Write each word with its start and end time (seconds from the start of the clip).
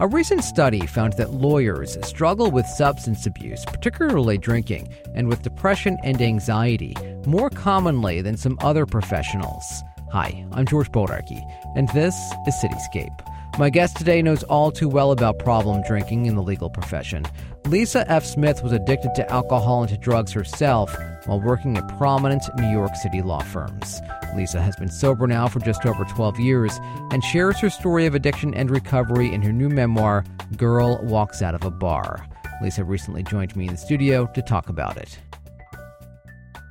A 0.00 0.08
recent 0.08 0.42
study 0.42 0.86
found 0.86 1.12
that 1.12 1.34
lawyers 1.34 1.96
struggle 2.04 2.50
with 2.50 2.66
substance 2.66 3.26
abuse, 3.26 3.64
particularly 3.64 4.36
drinking, 4.36 4.88
and 5.14 5.28
with 5.28 5.42
depression 5.42 5.98
and 6.02 6.20
anxiety 6.20 6.96
more 7.26 7.48
commonly 7.48 8.20
than 8.20 8.36
some 8.36 8.58
other 8.60 8.86
professionals. 8.86 9.84
Hi, 10.10 10.44
I'm 10.50 10.66
George 10.66 10.90
Bodarky, 10.90 11.40
and 11.76 11.88
this 11.90 12.16
is 12.44 12.54
Cityscape. 12.56 13.16
My 13.56 13.70
guest 13.70 13.96
today 13.96 14.20
knows 14.20 14.42
all 14.42 14.72
too 14.72 14.88
well 14.88 15.12
about 15.12 15.38
problem 15.38 15.80
drinking 15.86 16.26
in 16.26 16.34
the 16.34 16.42
legal 16.42 16.70
profession. 16.70 17.24
Lisa 17.66 18.04
F. 18.10 18.24
Smith 18.24 18.64
was 18.64 18.72
addicted 18.72 19.14
to 19.14 19.30
alcohol 19.30 19.82
and 19.82 19.90
to 19.90 19.96
drugs 19.96 20.32
herself 20.32 20.92
while 21.26 21.40
working 21.40 21.76
at 21.76 21.98
prominent 21.98 22.42
New 22.56 22.70
York 22.70 22.94
City 22.96 23.22
law 23.22 23.42
firms. 23.42 24.00
Lisa 24.36 24.60
has 24.60 24.76
been 24.76 24.90
sober 24.90 25.26
now 25.26 25.48
for 25.48 25.60
just 25.60 25.86
over 25.86 26.04
12 26.04 26.40
years 26.40 26.78
and 27.10 27.22
shares 27.24 27.58
her 27.60 27.70
story 27.70 28.06
of 28.06 28.14
addiction 28.14 28.54
and 28.54 28.70
recovery 28.70 29.32
in 29.32 29.42
her 29.42 29.52
new 29.52 29.68
memoir, 29.68 30.24
Girl 30.56 30.98
Walks 31.02 31.42
Out 31.42 31.54
of 31.54 31.64
a 31.64 31.70
Bar. 31.70 32.26
Lisa 32.62 32.84
recently 32.84 33.22
joined 33.22 33.54
me 33.56 33.66
in 33.66 33.72
the 33.72 33.78
studio 33.78 34.26
to 34.34 34.42
talk 34.42 34.68
about 34.68 34.96
it. 34.96 35.18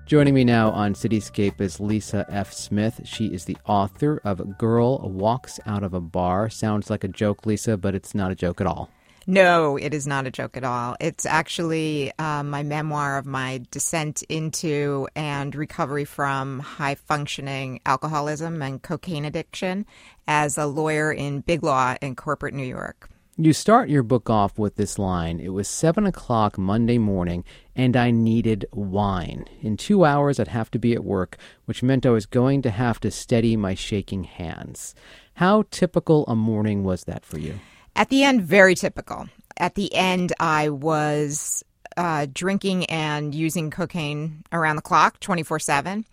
Joining 0.05 0.33
me 0.33 0.43
now 0.43 0.69
on 0.71 0.93
Cityscape 0.93 1.61
is 1.61 1.79
Lisa 1.79 2.25
F. 2.29 2.51
Smith. 2.51 3.01
She 3.05 3.27
is 3.27 3.45
the 3.45 3.57
author 3.65 4.19
of 4.25 4.57
Girl 4.57 4.99
Walks 4.99 5.59
Out 5.65 5.81
of 5.81 5.93
a 5.93 6.01
Bar. 6.01 6.49
Sounds 6.49 6.89
like 6.89 7.03
a 7.03 7.07
joke, 7.07 7.45
Lisa, 7.45 7.77
but 7.77 7.95
it's 7.95 8.13
not 8.13 8.31
a 8.31 8.35
joke 8.35 8.59
at 8.59 8.67
all. 8.67 8.89
No, 9.25 9.77
it 9.77 9.93
is 9.93 10.05
not 10.05 10.27
a 10.27 10.31
joke 10.31 10.57
at 10.57 10.65
all. 10.65 10.97
It's 10.99 11.25
actually 11.25 12.11
uh, 12.19 12.43
my 12.43 12.61
memoir 12.61 13.17
of 13.17 13.25
my 13.25 13.61
descent 13.71 14.21
into 14.23 15.07
and 15.15 15.55
recovery 15.55 16.03
from 16.03 16.59
high 16.59 16.95
functioning 16.95 17.79
alcoholism 17.85 18.61
and 18.61 18.81
cocaine 18.81 19.23
addiction 19.23 19.85
as 20.27 20.57
a 20.57 20.65
lawyer 20.65 21.11
in 21.11 21.39
big 21.39 21.63
law 21.63 21.95
in 22.01 22.15
corporate 22.15 22.53
New 22.53 22.65
York. 22.65 23.09
You 23.37 23.53
start 23.53 23.89
your 23.89 24.03
book 24.03 24.29
off 24.29 24.59
with 24.59 24.75
this 24.75 24.99
line 24.99 25.39
It 25.39 25.49
was 25.49 25.67
7 25.67 26.05
o'clock 26.05 26.57
Monday 26.57 26.99
morning, 26.99 27.43
and 27.75 27.97
I 27.97 28.11
needed 28.11 28.65
wine. 28.71 29.45
In 29.61 29.75
two 29.75 30.05
hours, 30.05 30.39
I'd 30.39 30.49
have 30.49 30.69
to 30.71 30.79
be 30.79 30.93
at 30.93 31.03
work, 31.03 31.37
which 31.65 31.81
meant 31.81 32.05
I 32.05 32.11
was 32.11 32.27
going 32.27 32.61
to 32.61 32.69
have 32.69 32.99
to 32.99 33.09
steady 33.09 33.57
my 33.57 33.73
shaking 33.73 34.25
hands. 34.25 34.93
How 35.35 35.63
typical 35.71 36.25
a 36.27 36.35
morning 36.35 36.83
was 36.83 37.05
that 37.05 37.25
for 37.25 37.39
you? 37.39 37.59
At 37.95 38.09
the 38.09 38.23
end, 38.23 38.41
very 38.41 38.75
typical. 38.75 39.27
At 39.57 39.75
the 39.75 39.93
end, 39.93 40.33
I 40.39 40.69
was 40.69 41.63
uh, 41.95 42.27
drinking 42.31 42.85
and 42.85 43.35
using 43.35 43.69
cocaine 43.69 44.43
around 44.51 44.77
the 44.77 44.81
clock, 44.81 45.19
24 45.19 45.59
7. 45.59 46.05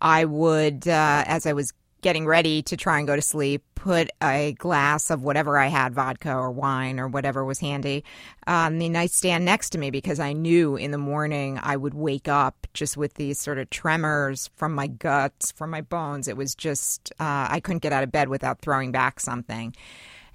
I 0.00 0.24
would, 0.24 0.88
uh, 0.88 1.24
as 1.26 1.46
I 1.46 1.52
was 1.52 1.72
getting 2.02 2.26
ready 2.26 2.62
to 2.62 2.76
try 2.76 2.98
and 2.98 3.06
go 3.06 3.14
to 3.14 3.22
sleep, 3.22 3.62
put 3.76 4.10
a 4.20 4.54
glass 4.58 5.10
of 5.10 5.22
whatever 5.22 5.56
I 5.56 5.68
had, 5.68 5.94
vodka 5.94 6.34
or 6.34 6.50
wine 6.50 6.98
or 6.98 7.06
whatever 7.06 7.44
was 7.44 7.60
handy, 7.60 8.04
on 8.46 8.78
the 8.78 8.88
nightstand 8.88 9.44
next 9.44 9.70
to 9.70 9.78
me 9.78 9.90
because 9.90 10.18
I 10.18 10.32
knew 10.32 10.74
in 10.74 10.90
the 10.90 10.98
morning 10.98 11.60
I 11.62 11.76
would 11.76 11.94
wake 11.94 12.26
up 12.26 12.66
just 12.74 12.96
with 12.96 13.14
these 13.14 13.38
sort 13.38 13.58
of 13.58 13.70
tremors 13.70 14.50
from 14.56 14.74
my 14.74 14.88
guts, 14.88 15.52
from 15.52 15.70
my 15.70 15.80
bones. 15.80 16.26
It 16.26 16.36
was 16.36 16.56
just, 16.56 17.12
uh, 17.20 17.46
I 17.48 17.60
couldn't 17.60 17.82
get 17.82 17.92
out 17.92 18.02
of 18.02 18.10
bed 18.10 18.28
without 18.28 18.60
throwing 18.60 18.90
back 18.90 19.20
something. 19.20 19.72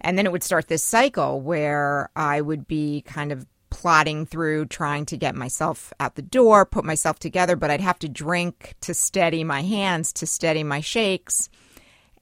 And 0.02 0.18
then 0.18 0.26
it 0.26 0.32
would 0.32 0.44
start 0.44 0.68
this 0.68 0.84
cycle 0.84 1.42
where 1.42 2.10
I 2.16 2.42
would 2.42 2.68
be 2.68 3.02
kind 3.02 3.32
of 3.32 3.46
plodding 3.70 4.26
through 4.26 4.66
trying 4.66 5.06
to 5.06 5.18
get 5.18 5.36
myself 5.36 5.94
out 6.00 6.16
the 6.16 6.22
door, 6.22 6.66
put 6.66 6.86
myself 6.86 7.20
together, 7.20 7.56
but 7.56 7.70
I'd 7.70 7.82
have 7.82 8.00
to 8.00 8.10
drink 8.10 8.76
to 8.82 8.94
steady 8.94 9.44
my 9.44 9.62
hands, 9.62 10.14
to 10.14 10.26
steady 10.26 10.64
my 10.64 10.82
shakes. 10.82 11.50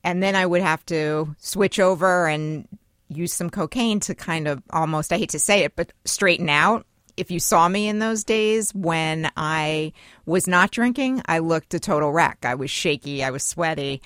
And 0.04 0.22
then 0.22 0.36
I 0.36 0.46
would 0.46 0.62
have 0.62 0.86
to 0.88 1.36
switch 1.40 1.80
over 1.80 2.28
and 2.28 2.68
use 3.08 3.34
some 3.34 3.50
cocaine 3.50 4.00
to 4.02 4.16
kind 4.16 4.48
of 4.48 4.62
almost, 4.70 5.14
I 5.14 5.18
hate 5.18 5.30
to 5.32 5.40
say 5.40 5.64
it, 5.64 5.76
but 5.76 5.94
straighten 6.06 6.50
out. 6.50 6.86
If 7.18 7.32
you 7.32 7.40
saw 7.40 7.70
me 7.70 7.88
in 7.88 8.00
those 8.00 8.26
days 8.26 8.74
when 8.76 9.32
I 9.38 9.94
was 10.26 10.48
not 10.48 10.72
drinking, 10.72 11.22
I 11.26 11.40
looked 11.40 11.74
a 11.74 11.80
total 11.80 12.12
wreck. 12.12 12.40
I 12.44 12.56
was 12.56 12.70
shaky, 12.70 13.24
I 13.24 13.32
was 13.32 13.44
sweaty. 13.44 14.02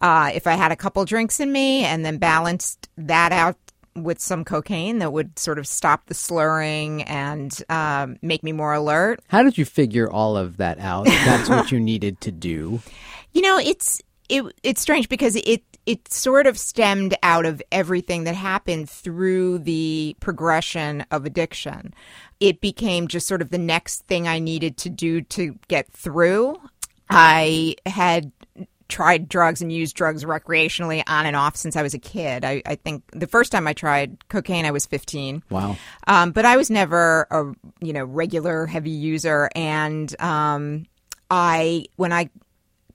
Uh, 0.00 0.30
if 0.34 0.46
I 0.46 0.54
had 0.54 0.72
a 0.72 0.76
couple 0.76 1.04
drinks 1.04 1.40
in 1.40 1.52
me 1.52 1.84
and 1.84 2.04
then 2.04 2.18
balanced 2.18 2.88
that 2.96 3.32
out 3.32 3.56
with 3.94 4.20
some 4.20 4.44
cocaine 4.44 4.98
that 4.98 5.12
would 5.12 5.38
sort 5.38 5.58
of 5.58 5.66
stop 5.66 6.06
the 6.06 6.14
slurring 6.14 7.02
and 7.02 7.62
um, 7.68 8.16
make 8.22 8.42
me 8.42 8.52
more 8.52 8.72
alert. 8.72 9.20
How 9.28 9.42
did 9.42 9.58
you 9.58 9.64
figure 9.64 10.10
all 10.10 10.36
of 10.36 10.58
that 10.58 10.78
out? 10.78 11.06
That's 11.06 11.48
what 11.48 11.72
you 11.72 11.80
needed 11.80 12.20
to 12.22 12.30
do. 12.30 12.80
You 13.32 13.42
know, 13.42 13.58
it's 13.58 14.02
it 14.28 14.42
it's 14.64 14.80
strange 14.80 15.08
because 15.08 15.36
it 15.36 15.62
it 15.86 16.12
sort 16.12 16.48
of 16.48 16.58
stemmed 16.58 17.14
out 17.22 17.46
of 17.46 17.62
everything 17.70 18.24
that 18.24 18.34
happened 18.34 18.90
through 18.90 19.58
the 19.60 20.16
progression 20.18 21.04
of 21.12 21.24
addiction. 21.24 21.94
It 22.40 22.60
became 22.60 23.06
just 23.06 23.28
sort 23.28 23.40
of 23.40 23.50
the 23.50 23.58
next 23.58 24.06
thing 24.08 24.26
I 24.26 24.40
needed 24.40 24.76
to 24.78 24.90
do 24.90 25.20
to 25.22 25.56
get 25.68 25.92
through. 25.92 26.56
I 27.08 27.76
had 27.86 28.32
tried 28.90 29.28
drugs 29.28 29.62
and 29.62 29.72
used 29.72 29.96
drugs 29.96 30.24
recreationally 30.24 31.02
on 31.06 31.24
and 31.24 31.36
off 31.36 31.56
since 31.56 31.76
I 31.76 31.82
was 31.82 31.94
a 31.94 31.98
kid. 31.98 32.44
I, 32.44 32.62
I 32.66 32.74
think 32.74 33.04
the 33.12 33.26
first 33.26 33.52
time 33.52 33.66
I 33.66 33.72
tried 33.72 34.28
cocaine, 34.28 34.66
I 34.66 34.70
was 34.70 34.84
15. 34.84 35.42
Wow. 35.48 35.76
Um, 36.06 36.32
but 36.32 36.44
I 36.44 36.56
was 36.56 36.68
never 36.68 37.26
a 37.30 37.44
you 37.84 37.92
know 37.92 38.04
regular 38.04 38.66
heavy 38.66 38.90
user, 38.90 39.48
and 39.54 40.20
um, 40.20 40.86
I 41.30 41.86
when 41.96 42.12
I 42.12 42.28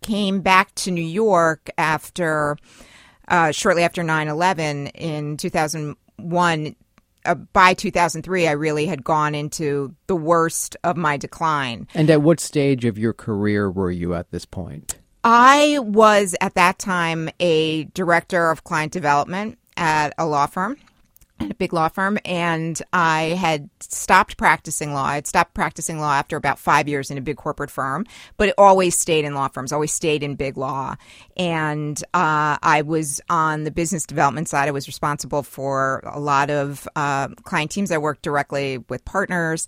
came 0.02 0.42
back 0.42 0.76
to 0.76 0.92
New 0.92 1.02
York 1.02 1.70
after 1.78 2.58
uh, 3.28 3.52
shortly 3.52 3.84
after 3.84 4.04
9/11 4.04 4.92
in 4.94 5.38
2001. 5.38 6.76
Uh, 7.28 7.34
by 7.34 7.74
2003, 7.74 8.48
I 8.48 8.52
really 8.52 8.86
had 8.86 9.04
gone 9.04 9.34
into 9.34 9.96
the 10.06 10.16
worst 10.16 10.78
of 10.84 10.96
my 10.96 11.18
decline. 11.18 11.88
And 11.96 12.08
at 12.12 12.22
what 12.22 12.40
stage 12.40 12.86
of 12.86 13.00
your 13.00 13.14
career 13.14 13.72
were 13.72 13.90
you 13.90 14.14
at 14.14 14.30
this 14.30 14.46
point? 14.46 15.00
I 15.28 15.80
was 15.82 16.36
at 16.40 16.54
that 16.54 16.78
time 16.78 17.32
a 17.40 17.86
director 17.86 18.52
of 18.52 18.64
client 18.64 18.92
development 18.94 19.58
at 19.76 20.14
a 20.20 20.26
law 20.28 20.46
firm, 20.46 20.78
a 21.40 21.56
big 21.56 21.74
law 21.74 21.88
firm, 21.88 22.20
and 22.24 22.80
I 22.94 23.36
had 23.40 23.68
stopped 23.80 24.38
practicing 24.38 24.94
law. 24.94 25.04
I 25.04 25.16
had 25.16 25.26
stopped 25.26 25.56
practicing 25.56 26.00
law 26.00 26.14
after 26.14 26.38
about 26.38 26.60
five 26.60 26.88
years 26.88 27.10
in 27.10 27.18
a 27.18 27.22
big 27.22 27.38
corporate 27.38 27.72
firm, 27.72 28.06
but 28.38 28.50
it 28.50 28.56
always 28.60 29.00
stayed 29.00 29.26
in 29.26 29.34
law 29.34 29.48
firms, 29.48 29.74
always 29.74 29.92
stayed 29.92 30.22
in 30.22 30.36
big 30.36 30.58
law. 30.58 30.96
And 31.36 32.00
uh, 32.14 32.62
I 32.62 32.84
was 32.86 33.20
on 33.28 33.64
the 33.64 33.72
business 33.72 34.06
development 34.06 34.48
side. 34.48 34.68
I 34.68 34.72
was 34.72 34.86
responsible 34.86 35.42
for 35.42 36.04
a 36.06 36.20
lot 36.20 36.52
of 36.52 36.88
uh, 36.96 37.30
client 37.46 37.72
teams. 37.72 37.92
I 37.92 37.98
worked 37.98 38.22
directly 38.22 38.78
with 38.90 39.04
partners. 39.06 39.68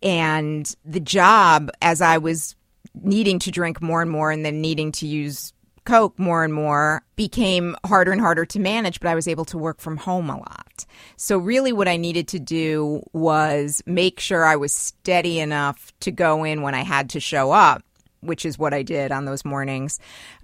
And 0.00 0.72
the 0.84 1.00
job, 1.00 1.72
as 1.80 2.00
I 2.00 2.18
was 2.18 2.54
needing 2.94 3.38
to 3.40 3.50
drink 3.50 3.80
more 3.80 4.02
and 4.02 4.10
more 4.10 4.30
and 4.30 4.44
then 4.44 4.60
needing 4.60 4.92
to 4.92 5.06
use 5.06 5.52
Coke 5.84 6.16
more 6.16 6.44
and 6.44 6.54
more 6.54 7.02
became 7.16 7.76
harder 7.84 8.12
and 8.12 8.20
harder 8.20 8.44
to 8.46 8.60
manage, 8.60 9.00
but 9.00 9.08
I 9.08 9.16
was 9.16 9.26
able 9.26 9.44
to 9.46 9.58
work 9.58 9.80
from 9.80 9.96
home 9.96 10.30
a 10.30 10.36
lot. 10.36 10.86
So, 11.16 11.38
really, 11.38 11.72
what 11.72 11.88
I 11.88 11.96
needed 11.96 12.28
to 12.28 12.38
do 12.38 13.02
was 13.12 13.82
make 13.84 14.20
sure 14.20 14.44
I 14.44 14.56
was 14.56 14.72
steady 14.72 15.40
enough 15.40 15.92
to 16.00 16.12
go 16.12 16.44
in 16.44 16.62
when 16.62 16.74
I 16.74 16.82
had 16.82 17.10
to 17.10 17.20
show 17.20 17.50
up, 17.50 17.82
which 18.20 18.46
is 18.46 18.60
what 18.60 18.72
I 18.72 18.84
did 18.84 19.10
on 19.10 19.24
those 19.24 19.44
mornings. 19.44 19.98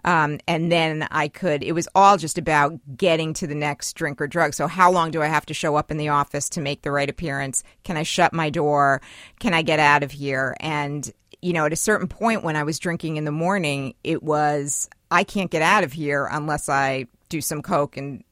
Um, 0.04 0.41
and 0.48 0.72
then 0.72 1.06
I 1.12 1.28
could, 1.28 1.62
it 1.62 1.72
was 1.72 1.86
all 1.94 2.16
just 2.16 2.36
about 2.36 2.72
getting 2.97 3.32
to 3.34 3.47
the 3.47 3.54
next 3.54 3.92
drink 3.92 4.20
or 4.20 4.26
drug. 4.26 4.54
So, 4.54 4.66
how 4.66 4.91
long 4.91 5.12
do 5.12 5.22
I 5.22 5.26
have 5.26 5.47
to 5.47 5.54
show 5.54 5.76
up 5.76 5.92
in 5.92 5.98
the 5.98 6.09
office 6.09 6.48
to 6.50 6.60
make 6.60 6.82
the 6.82 6.91
right 6.91 7.09
appearance? 7.09 7.62
Can 7.84 7.97
I 7.97 8.03
shut 8.03 8.32
my 8.32 8.50
door? 8.50 9.00
Can 9.38 9.54
I 9.54 9.62
get 9.62 9.78
out 9.78 10.03
of 10.03 10.10
here? 10.10 10.56
And 10.59 11.12
you 11.43 11.53
know, 11.53 11.66
at 11.66 11.72
a 11.72 11.76
certain 11.76 12.09
point 12.09 12.43
when 12.43 12.56
I 12.56 12.62
was 12.62 12.78
drinking 12.78 13.16
in 13.16 13.25
the 13.25 13.32
morning, 13.32 13.94
it 14.03 14.22
was, 14.22 14.89
I 15.10 15.24
can't 15.24 15.51
get 15.51 15.63
out 15.63 15.84
of 15.84 15.92
here 15.92 16.28
unless 16.30 16.68
I 16.68 17.07
do 17.28 17.41
some 17.41 17.63
Coke 17.63 17.97
and, 17.97 18.24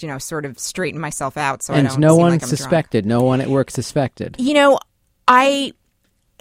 you 0.00 0.08
know, 0.08 0.18
sort 0.18 0.44
of 0.44 0.58
straighten 0.58 1.00
myself 1.00 1.36
out. 1.36 1.62
So 1.62 1.74
and 1.74 1.98
no 1.98 2.16
one 2.16 2.32
like 2.32 2.44
suspected. 2.44 3.06
No 3.06 3.22
one 3.22 3.40
at 3.40 3.48
work 3.48 3.70
suspected. 3.70 4.36
You 4.38 4.54
know, 4.54 4.78
I, 5.28 5.72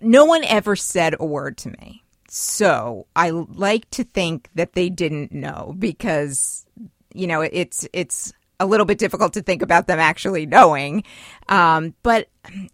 no 0.01 0.25
one 0.25 0.43
ever 0.45 0.75
said 0.75 1.15
a 1.19 1.25
word 1.25 1.57
to 1.59 1.69
me. 1.69 2.03
So 2.27 3.07
I 3.15 3.29
like 3.31 3.89
to 3.91 4.03
think 4.03 4.49
that 4.55 4.73
they 4.73 4.89
didn't 4.89 5.31
know 5.31 5.75
because, 5.77 6.65
you 7.13 7.27
know, 7.27 7.41
it's, 7.41 7.87
it's, 7.93 8.33
a 8.59 8.65
little 8.67 8.85
bit 8.85 8.99
difficult 8.99 9.33
to 9.33 9.41
think 9.41 9.63
about 9.63 9.87
them 9.87 9.99
actually 9.99 10.45
knowing. 10.45 11.03
Um, 11.49 11.95
but 12.03 12.29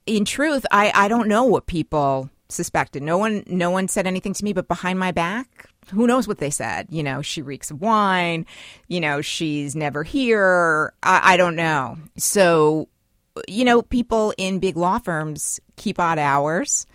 in 0.06 0.25
truth, 0.25 0.66
I, 0.69 0.92
I 0.94 1.07
don't 1.07 1.30
know 1.30 1.46
what 1.46 1.66
people 1.66 2.30
suspected. 2.50 3.04
No 3.04 3.18
one, 3.18 3.44
no 3.48 3.70
one 3.70 3.88
said 3.88 4.08
anything 4.08 4.34
to 4.34 4.44
me, 4.44 4.54
but 4.54 4.68
behind 4.68 5.00
my 5.00 5.12
back, 5.12 5.70
who 5.92 6.08
knows 6.08 6.28
what 6.28 6.40
they 6.40 6.50
said? 6.50 6.88
You 6.90 7.04
know, 7.04 7.22
she 7.22 7.42
reeks 7.42 7.72
of 7.72 7.82
wine. 7.82 8.46
You 8.88 9.00
know, 9.00 9.22
she's 9.22 9.76
never 9.76 10.04
here. 10.04 10.94
I, 11.04 11.34
I 11.34 11.38
don't 11.38 11.56
know. 11.56 11.98
So, 12.18 12.90
you 13.48 13.66
know, 13.66 13.82
people 13.82 14.34
in 14.38 14.60
big 14.60 14.78
law 14.78 15.00
firms 15.00 15.60
keep 15.76 16.00
odd 16.00 16.20
hours. 16.20 16.86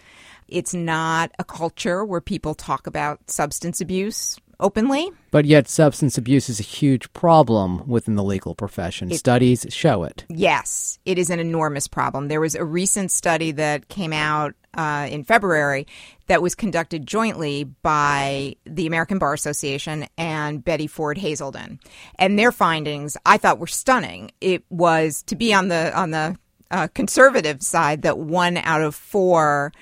It's 0.49 0.75
not 0.75 1.31
a 1.39 1.45
culture 1.45 2.05
where 2.05 2.21
people 2.21 2.55
talk 2.55 2.87
about 2.87 3.31
substance 3.31 3.81
abuse 3.81 4.39
openly. 4.61 5.11
But 5.31 5.45
yet, 5.45 5.69
substance 5.69 6.19
abuse 6.19 6.49
is 6.49 6.61
a 6.61 6.63
huge 6.63 7.13
problem 7.13 7.87
within 7.87 8.17
the 8.17 8.23
legal 8.23 8.55
profession. 8.55 9.11
It, 9.11 9.19
Studies 9.19 9.67
show 9.71 10.05
it. 10.05 10.25
Yes, 10.29 10.99
it 11.05 11.19
is 11.19 11.31
an 11.31 11.41
enormous 11.41 11.89
problem. 11.89 12.29
There 12.29 12.41
was 12.41 12.55
a 12.55 12.65
recent 12.65 13.11
study 13.11 13.51
that 13.53 13.89
came 13.89 14.13
out 14.13 14.55
uh, 14.75 15.09
in 15.11 15.25
February 15.25 15.87
that 16.27 16.43
was 16.43 16.55
conducted 16.55 17.07
jointly 17.07 17.65
by 17.65 18.57
the 18.65 18.87
American 18.87 19.19
Bar 19.19 19.35
Association 19.35 20.07
and 20.17 20.65
Betty 20.65 20.87
Ford 20.87 21.19
Hazelden, 21.19 21.81
and 22.19 22.39
their 22.39 22.53
findings 22.53 23.17
I 23.27 23.37
thought 23.37 23.59
were 23.59 23.67
stunning. 23.67 24.31
It 24.41 24.65
was 24.71 25.23
to 25.25 25.37
be 25.37 25.53
on 25.53 25.69
the 25.69 25.97
on 25.97 26.11
the 26.11 26.37
uh, 26.71 26.89
conservative 26.95 27.63
side 27.63 28.03
that 28.03 28.19
one 28.19 28.57
out 28.57 28.83
of 28.83 28.95
four 28.95 29.73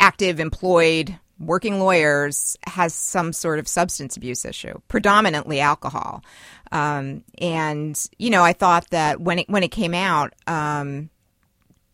active 0.00 0.40
employed 0.40 1.18
working 1.38 1.78
lawyers 1.78 2.56
has 2.66 2.94
some 2.94 3.32
sort 3.32 3.58
of 3.58 3.68
substance 3.68 4.16
abuse 4.16 4.44
issue, 4.44 4.80
predominantly 4.88 5.60
alcohol. 5.60 6.24
Um, 6.72 7.24
and 7.38 8.00
you 8.18 8.30
know, 8.30 8.42
I 8.42 8.52
thought 8.52 8.90
that 8.90 9.20
when 9.20 9.40
it 9.40 9.48
when 9.48 9.62
it 9.62 9.70
came 9.70 9.94
out, 9.94 10.32
um, 10.46 11.10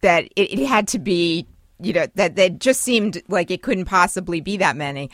that 0.00 0.24
it, 0.36 0.58
it, 0.58 0.66
had 0.66 0.88
to 0.88 0.98
be, 0.98 1.46
you 1.82 1.92
know, 1.92 2.06
that 2.14 2.36
that 2.36 2.58
just 2.58 2.80
seemed 2.80 3.22
like 3.28 3.50
it 3.50 3.62
couldn't 3.62 3.86
possibly 3.86 4.40
be 4.40 4.56
that 4.58 4.76
many. 4.76 5.10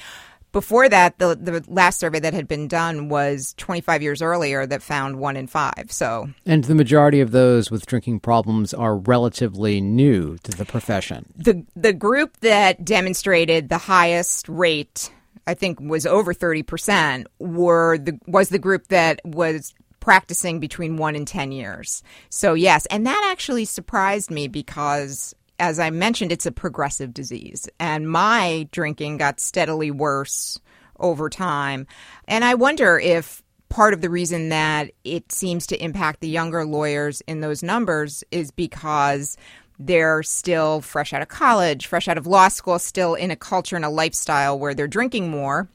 Before 0.52 0.88
that, 0.88 1.18
the 1.18 1.36
the 1.36 1.62
last 1.68 2.00
survey 2.00 2.18
that 2.20 2.32
had 2.32 2.48
been 2.48 2.66
done 2.66 3.08
was 3.08 3.54
25 3.58 4.02
years 4.02 4.22
earlier 4.22 4.64
that 4.66 4.82
found 4.82 5.18
one 5.18 5.36
in 5.36 5.46
five. 5.46 5.88
So, 5.90 6.30
and 6.46 6.64
the 6.64 6.74
majority 6.74 7.20
of 7.20 7.30
those 7.30 7.70
with 7.70 7.84
drinking 7.84 8.20
problems 8.20 8.72
are 8.72 8.96
relatively 8.96 9.80
new 9.80 10.38
to 10.44 10.52
the 10.52 10.64
profession. 10.64 11.32
The 11.36 11.64
the 11.74 11.92
group 11.92 12.38
that 12.40 12.84
demonstrated 12.84 13.68
the 13.68 13.78
highest 13.78 14.48
rate, 14.48 15.12
I 15.46 15.54
think, 15.54 15.78
was 15.78 16.06
over 16.06 16.32
30 16.32 16.62
percent. 16.62 17.26
Were 17.38 17.98
the 17.98 18.18
was 18.26 18.48
the 18.48 18.58
group 18.58 18.88
that 18.88 19.20
was 19.24 19.74
practicing 20.06 20.60
between 20.60 20.96
one 20.96 21.16
and 21.16 21.26
10 21.26 21.50
years. 21.50 22.00
So, 22.30 22.54
yes, 22.54 22.86
and 22.86 23.04
that 23.06 23.28
actually 23.32 23.64
surprised 23.64 24.30
me 24.30 24.46
because 24.46 25.34
as 25.58 25.78
I 25.78 25.90
mentioned, 25.90 26.32
it's 26.32 26.46
a 26.46 26.52
progressive 26.52 27.14
disease. 27.14 27.68
And 27.78 28.10
my 28.10 28.68
drinking 28.72 29.18
got 29.18 29.40
steadily 29.40 29.90
worse 29.90 30.58
over 30.98 31.28
time. 31.28 31.86
And 32.26 32.44
I 32.44 32.54
wonder 32.54 32.98
if 32.98 33.42
part 33.68 33.94
of 33.94 34.00
the 34.00 34.10
reason 34.10 34.50
that 34.50 34.90
it 35.04 35.32
seems 35.32 35.66
to 35.68 35.82
impact 35.82 36.20
the 36.20 36.28
younger 36.28 36.64
lawyers 36.64 37.20
in 37.22 37.40
those 37.40 37.62
numbers 37.62 38.22
is 38.30 38.50
because 38.50 39.36
they're 39.78 40.22
still 40.22 40.80
fresh 40.80 41.12
out 41.12 41.22
of 41.22 41.28
college, 41.28 41.86
fresh 41.86 42.08
out 42.08 42.18
of 42.18 42.26
law 42.26 42.48
school, 42.48 42.78
still 42.78 43.14
in 43.14 43.30
a 43.30 43.36
culture 43.36 43.76
and 43.76 43.84
a 43.84 43.90
lifestyle 43.90 44.58
where 44.58 44.74
they're 44.74 44.86
drinking 44.86 45.30
more. 45.30 45.68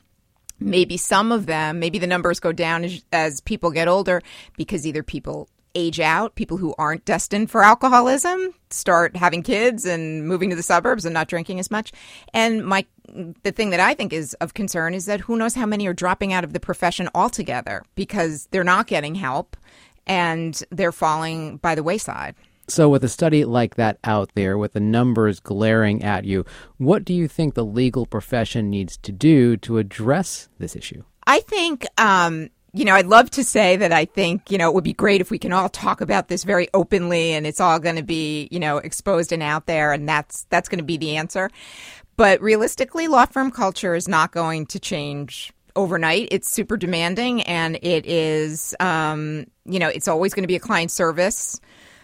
Maybe 0.60 0.98
some 0.98 1.32
of 1.32 1.48
them, 1.48 1.80
maybe 1.80 2.00
the 2.00 2.08
numbers 2.08 2.40
go 2.40 2.52
down 2.52 2.84
as, 2.84 3.04
as 3.12 3.42
people 3.42 3.72
get 3.72 3.88
older 3.88 4.22
because 4.58 4.86
either 4.86 5.04
people 5.04 5.50
age 5.76 6.00
out. 6.00 6.36
People 6.36 6.58
who 6.58 6.74
aren't 6.78 7.06
destined 7.06 7.50
for 7.50 7.64
alcoholism 7.64 8.54
start 8.70 9.16
having 9.16 9.44
kids 9.44 9.86
and 9.86 10.28
moving 10.28 10.50
to 10.50 10.56
the 10.56 10.64
suburbs 10.64 11.06
and 11.06 11.14
not 11.14 11.28
drinking 11.28 11.60
as 11.60 11.72
much. 11.72 11.92
And 12.34 12.66
my 12.66 12.86
the 13.44 13.52
thing 13.52 13.72
that 13.72 13.80
I 13.80 13.94
think 13.94 14.14
is 14.14 14.34
of 14.36 14.54
concern 14.54 14.94
is 14.94 15.06
that 15.06 15.22
who 15.22 15.36
knows 15.36 15.56
how 15.56 15.66
many 15.66 15.86
are 15.88 15.94
dropping 15.94 16.32
out 16.32 16.44
of 16.44 16.54
the 16.54 16.60
profession 16.60 17.10
altogether 17.14 17.84
because 17.96 18.48
they're 18.52 18.64
not 18.64 18.88
getting 18.88 19.16
help 19.16 19.58
and 20.08 20.62
they're 20.72 20.92
falling 20.92 21.58
by 21.58 21.76
the 21.76 21.84
wayside. 21.84 22.36
So, 22.68 22.88
with 22.88 23.04
a 23.04 23.10
study 23.10 23.44
like 23.44 23.76
that 23.76 23.98
out 24.04 24.32
there, 24.34 24.58
with 24.58 24.74
the 24.74 24.80
numbers 24.80 25.42
glaring 25.42 26.04
at 26.04 26.24
you, 26.24 26.46
what 26.78 27.04
do 27.04 27.14
you 27.14 27.28
think 27.28 27.54
the 27.54 27.66
legal 27.66 28.06
profession 28.06 28.70
needs 28.70 28.98
to 28.98 29.12
do 29.12 29.58
to 29.58 29.78
address 29.78 30.48
this 30.58 30.76
issue? 30.76 31.04
I 31.28 31.42
think 31.42 31.86
um, 31.98 32.50
you 32.74 32.86
know, 32.86 32.96
I'd 32.96 33.08
love 33.08 33.30
to 33.32 33.44
say 33.44 33.76
that 33.76 33.92
I 33.92 34.06
think, 34.06 34.50
you 34.50 34.58
know, 34.58 34.70
it 34.70 34.74
would 34.74 34.84
be 34.84 34.94
great 34.94 35.20
if 35.20 35.30
we 35.30 35.38
can 35.38 35.52
all 35.52 35.68
talk 35.68 36.00
about 36.00 36.30
this 36.30 36.44
very 36.44 36.70
openly 36.74 37.34
and 37.34 37.46
it's 37.46 37.60
all 37.60 37.80
going 37.80 37.98
to 37.98 38.04
be, 38.04 38.48
you 38.52 38.60
know, 38.60 38.78
exposed 38.78 39.34
and 39.34 39.44
out 39.44 39.66
there 39.66 39.92
and 39.92 40.08
that's 40.08 40.46
that's 40.50 40.70
going 40.70 40.80
to 40.80 40.86
be 40.86 40.98
the 40.98 41.18
answer. 41.18 41.50
But 42.16 42.42
realistically, 42.42 43.08
law 43.08 43.26
firm 43.26 43.52
culture 43.52 43.96
is 43.96 44.08
not 44.08 44.32
going 44.32 44.68
to 44.68 44.80
change 44.80 45.52
overnight. 45.76 46.30
It's 46.32 46.52
super 46.52 46.78
demanding 46.78 47.42
and 47.44 47.78
it 47.82 48.06
is 48.06 48.74
um, 48.80 49.48
you 49.66 49.80
know, 49.80 49.90
it's 49.90 50.08
always 50.08 50.34
going 50.34 50.44
to 50.44 50.48
be 50.48 50.56
a 50.56 50.60
client 50.60 50.92
service 50.92 51.60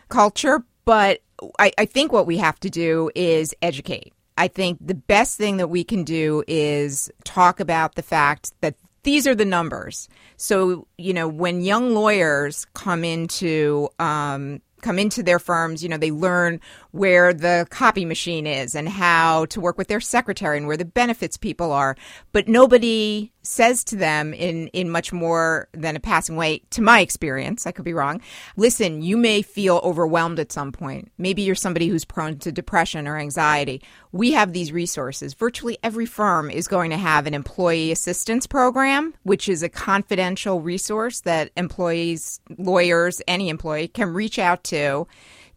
culture, 0.10 0.64
but 0.84 1.22
I, 1.60 1.72
I 1.78 1.86
think 1.86 2.12
what 2.12 2.28
we 2.28 2.38
have 2.38 2.60
to 2.62 2.70
do 2.70 3.10
is 3.16 3.54
educate. 3.62 4.14
I 4.38 4.48
think 4.48 4.78
the 4.82 4.96
best 4.96 5.38
thing 5.38 5.58
that 5.58 5.70
we 5.70 5.84
can 5.84 6.04
do 6.04 6.44
is 6.48 7.10
talk 7.24 7.60
about 7.60 7.96
the 7.96 8.04
fact 8.04 8.52
that 8.62 8.76
these 9.08 9.26
are 9.26 9.36
the 9.36 9.46
numbers. 9.46 10.10
So, 10.36 10.86
you 10.98 11.14
know, 11.14 11.30
when 11.30 11.62
young 11.62 11.96
lawyers 11.96 12.66
come 12.74 13.06
into 13.06 13.88
um, 14.00 14.62
come 14.82 15.00
into 15.00 15.24
their 15.24 15.40
firms, 15.40 15.82
you 15.82 15.88
know, 15.88 15.98
they 15.98 16.12
learn 16.12 16.60
where 16.92 17.34
the 17.34 17.68
copy 17.70 18.04
machine 18.04 18.46
is 18.46 18.76
and 18.76 18.90
how 18.90 19.46
to 19.46 19.62
work 19.62 19.78
with 19.78 19.88
their 19.88 20.02
secretary 20.02 20.58
and 20.58 20.68
where 20.68 20.76
the 20.76 20.84
benefits 20.84 21.38
people 21.38 21.72
are. 21.72 21.96
But 22.34 22.50
nobody 22.50 23.32
says 23.48 23.84
to 23.86 23.96
them 23.96 24.34
in, 24.34 24.68
in 24.68 24.90
much 24.90 25.14
more 25.14 25.68
than 25.74 25.96
a 25.96 26.00
passing 26.00 26.36
way, 26.36 26.60
to 26.72 26.82
my 26.82 27.00
experience, 27.00 27.66
I 27.66 27.72
could 27.72 27.86
be 27.86 27.94
wrong. 27.94 28.22
Listen, 28.56 29.02
you 29.02 29.18
may 29.18 29.42
feel 29.42 29.80
overwhelmed 29.84 30.40
at 30.40 30.52
some 30.52 30.72
point. 30.72 31.12
Maybe 31.18 31.42
you're 31.42 31.56
somebody 31.56 31.88
who's 31.88 32.06
prone 32.06 32.38
to 32.40 32.52
depression 32.52 33.08
or 33.08 33.18
anxiety. 33.18 33.82
We 34.12 34.34
have 34.34 34.54
these 34.54 34.72
resources. 34.72 35.34
Virtually 35.34 35.78
every 35.84 36.06
firm 36.06 36.50
is 36.50 36.68
going 36.68 36.92
to 36.92 36.98
have 36.98 37.26
an 37.26 37.34
employee 37.34 37.92
assistance 37.92 38.48
program, 38.48 39.14
which 39.24 39.48
is 39.48 39.64
a 39.64 39.70
confidential 39.70 40.62
resource 40.62 41.22
that 41.22 41.52
employees, 41.56 42.42
lawyers, 42.58 43.22
any 43.28 43.50
employee 43.50 43.88
can 43.88 44.14
reach 44.14 44.38
out 44.38 44.64
to 44.66 45.08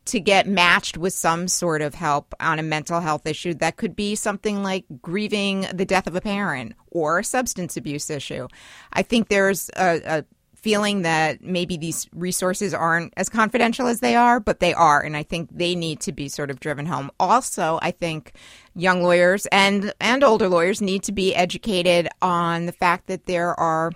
to 0.07 0.21
get 0.21 0.47
matched 0.47 0.97
with 0.97 1.13
some 1.13 1.47
sort 1.49 1.83
of 1.83 1.95
help 1.95 2.35
on 2.41 2.59
a 2.59 2.63
mental 2.63 3.01
health 3.01 3.27
issue 3.27 3.55
that 3.55 3.77
could 3.77 3.95
be 3.95 4.15
something 4.15 4.63
like 4.63 4.85
grieving 5.03 5.67
the 5.73 5.85
death 5.85 6.07
of 6.07 6.17
a 6.17 6.21
parent 6.21 6.75
or 6.91 7.21
a 7.21 7.25
substance 7.25 7.77
abuse 7.77 8.11
issue. 8.11 8.49
I 8.93 9.03
think 9.03 9.29
there's 9.29 9.71
a, 9.77 10.01
a 10.05 10.25
feeling 10.61 11.03
that 11.03 11.43
maybe 11.43 11.77
these 11.77 12.09
resources 12.15 12.75
aren't 12.75 13.13
as 13.17 13.29
confidential 13.29 13.87
as 13.87 14.01
they 14.01 14.15
are, 14.15 14.41
but 14.41 14.61
they 14.61 14.75
are, 14.75 15.01
and 15.01 15.17
I 15.17 15.23
think 15.23 15.49
they 15.53 15.75
need 15.75 16.01
to 16.01 16.13
be 16.13 16.29
sort 16.29 16.51
of 16.51 16.61
driven 16.61 16.87
home. 16.87 17.11
Also, 17.19 17.79
I 17.83 17.91
think 17.91 18.33
young 18.75 19.03
lawyers 19.03 19.47
and 19.47 19.93
and 20.01 20.23
older 20.23 20.49
lawyers 20.49 20.81
need 20.81 21.03
to 21.05 21.13
be 21.13 21.35
educated 21.35 22.09
on 22.21 22.67
the 22.67 22.73
fact 22.73 23.07
that 23.07 23.27
there 23.27 23.59
are 23.59 23.93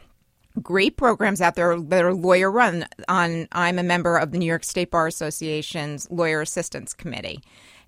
great 0.62 0.96
programs 0.96 1.40
out 1.40 1.54
there 1.54 1.78
that 1.80 2.04
are 2.04 2.14
lawyer 2.14 2.50
run 2.50 2.86
on 3.08 3.48
I'm 3.52 3.78
a 3.78 3.82
member 3.82 4.16
of 4.16 4.32
the 4.32 4.38
New 4.38 4.46
York 4.46 4.64
State 4.64 4.90
Bar 4.90 5.06
Association's 5.06 6.10
lawyer 6.10 6.40
assistance 6.40 6.92
committee. 6.92 7.42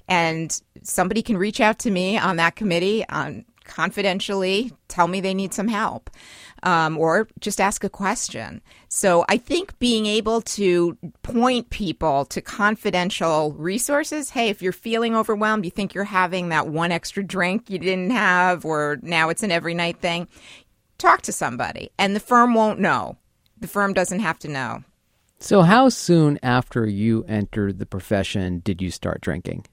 And 0.09 0.61
somebody 0.83 1.23
can 1.23 1.37
reach 1.37 1.61
out 1.61 1.79
to 1.81 1.91
me 1.91 2.17
on 2.19 2.37
that 2.37 2.57
committee 2.57 3.05
on 3.09 3.45
confidentially 3.67 4.73
tell 4.89 5.09
me 5.09 5.21
they 5.21 5.35
need 5.35 5.53
some 5.53 5.69
help 5.69 6.09
um, 6.63 6.97
or 6.97 7.29
just 7.41 7.61
ask 7.61 7.85
a 7.85 7.89
question. 7.89 8.63
So 8.89 9.25
i 9.29 9.37
think 9.37 9.79
being 9.79 10.07
able 10.07 10.41
to 10.41 10.97
point 11.23 11.69
people 11.71 12.25
to 12.27 12.41
confidential 12.41 13.53
resources 13.53 14.31
hey 14.31 14.49
if 14.49 14.63
you're 14.63 14.73
feeling 14.73 15.15
overwhelmed 15.15 15.65
you 15.65 15.71
think 15.71 15.93
you're 15.93 16.05
having 16.05 16.49
that 16.49 16.69
one 16.69 16.93
extra 16.93 17.23
drink 17.23 17.69
you 17.69 17.79
didn't 17.79 18.11
have 18.11 18.65
or 18.65 18.99
now 19.03 19.29
it's 19.29 19.43
an 19.43 19.51
every 19.51 19.75
night 19.75 19.99
thing 19.99 20.29
talk 20.99 21.23
to 21.23 21.33
somebody, 21.33 21.91
and 21.99 22.15
the 22.15 22.21
firm 22.21 22.55
won't 22.55 22.81
know. 22.81 23.17
The 23.59 23.69
firm 23.69 23.93
doesn't 23.93 24.21
have 24.21 24.39
to 24.41 24.49
know. 24.49 24.85
So, 25.39 25.63
how 25.63 25.89
soon 25.91 26.39
after 26.43 26.87
you 26.87 27.25
entered 27.29 27.79
the 27.79 27.87
profession 27.87 28.61
did 28.61 28.81
you 28.81 28.91
start 28.91 29.21
drinking? 29.21 29.67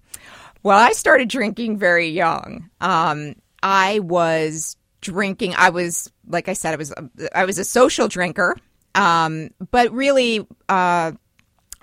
Well, 0.61 0.77
I 0.77 0.91
started 0.91 1.29
drinking 1.29 1.77
very 1.77 2.09
young. 2.09 2.69
Um, 2.81 3.35
I 3.61 3.99
was 3.99 4.77
drinking. 5.01 5.55
I 5.57 5.69
was, 5.69 6.11
like 6.27 6.49
I 6.49 6.53
said, 6.53 6.73
I 6.73 6.77
was 6.77 6.93
I 7.33 7.45
was 7.45 7.59
a 7.59 7.65
social 7.65 8.07
drinker, 8.07 8.57
um, 8.95 9.49
but 9.71 9.91
really, 9.91 10.39
uh, 10.69 11.11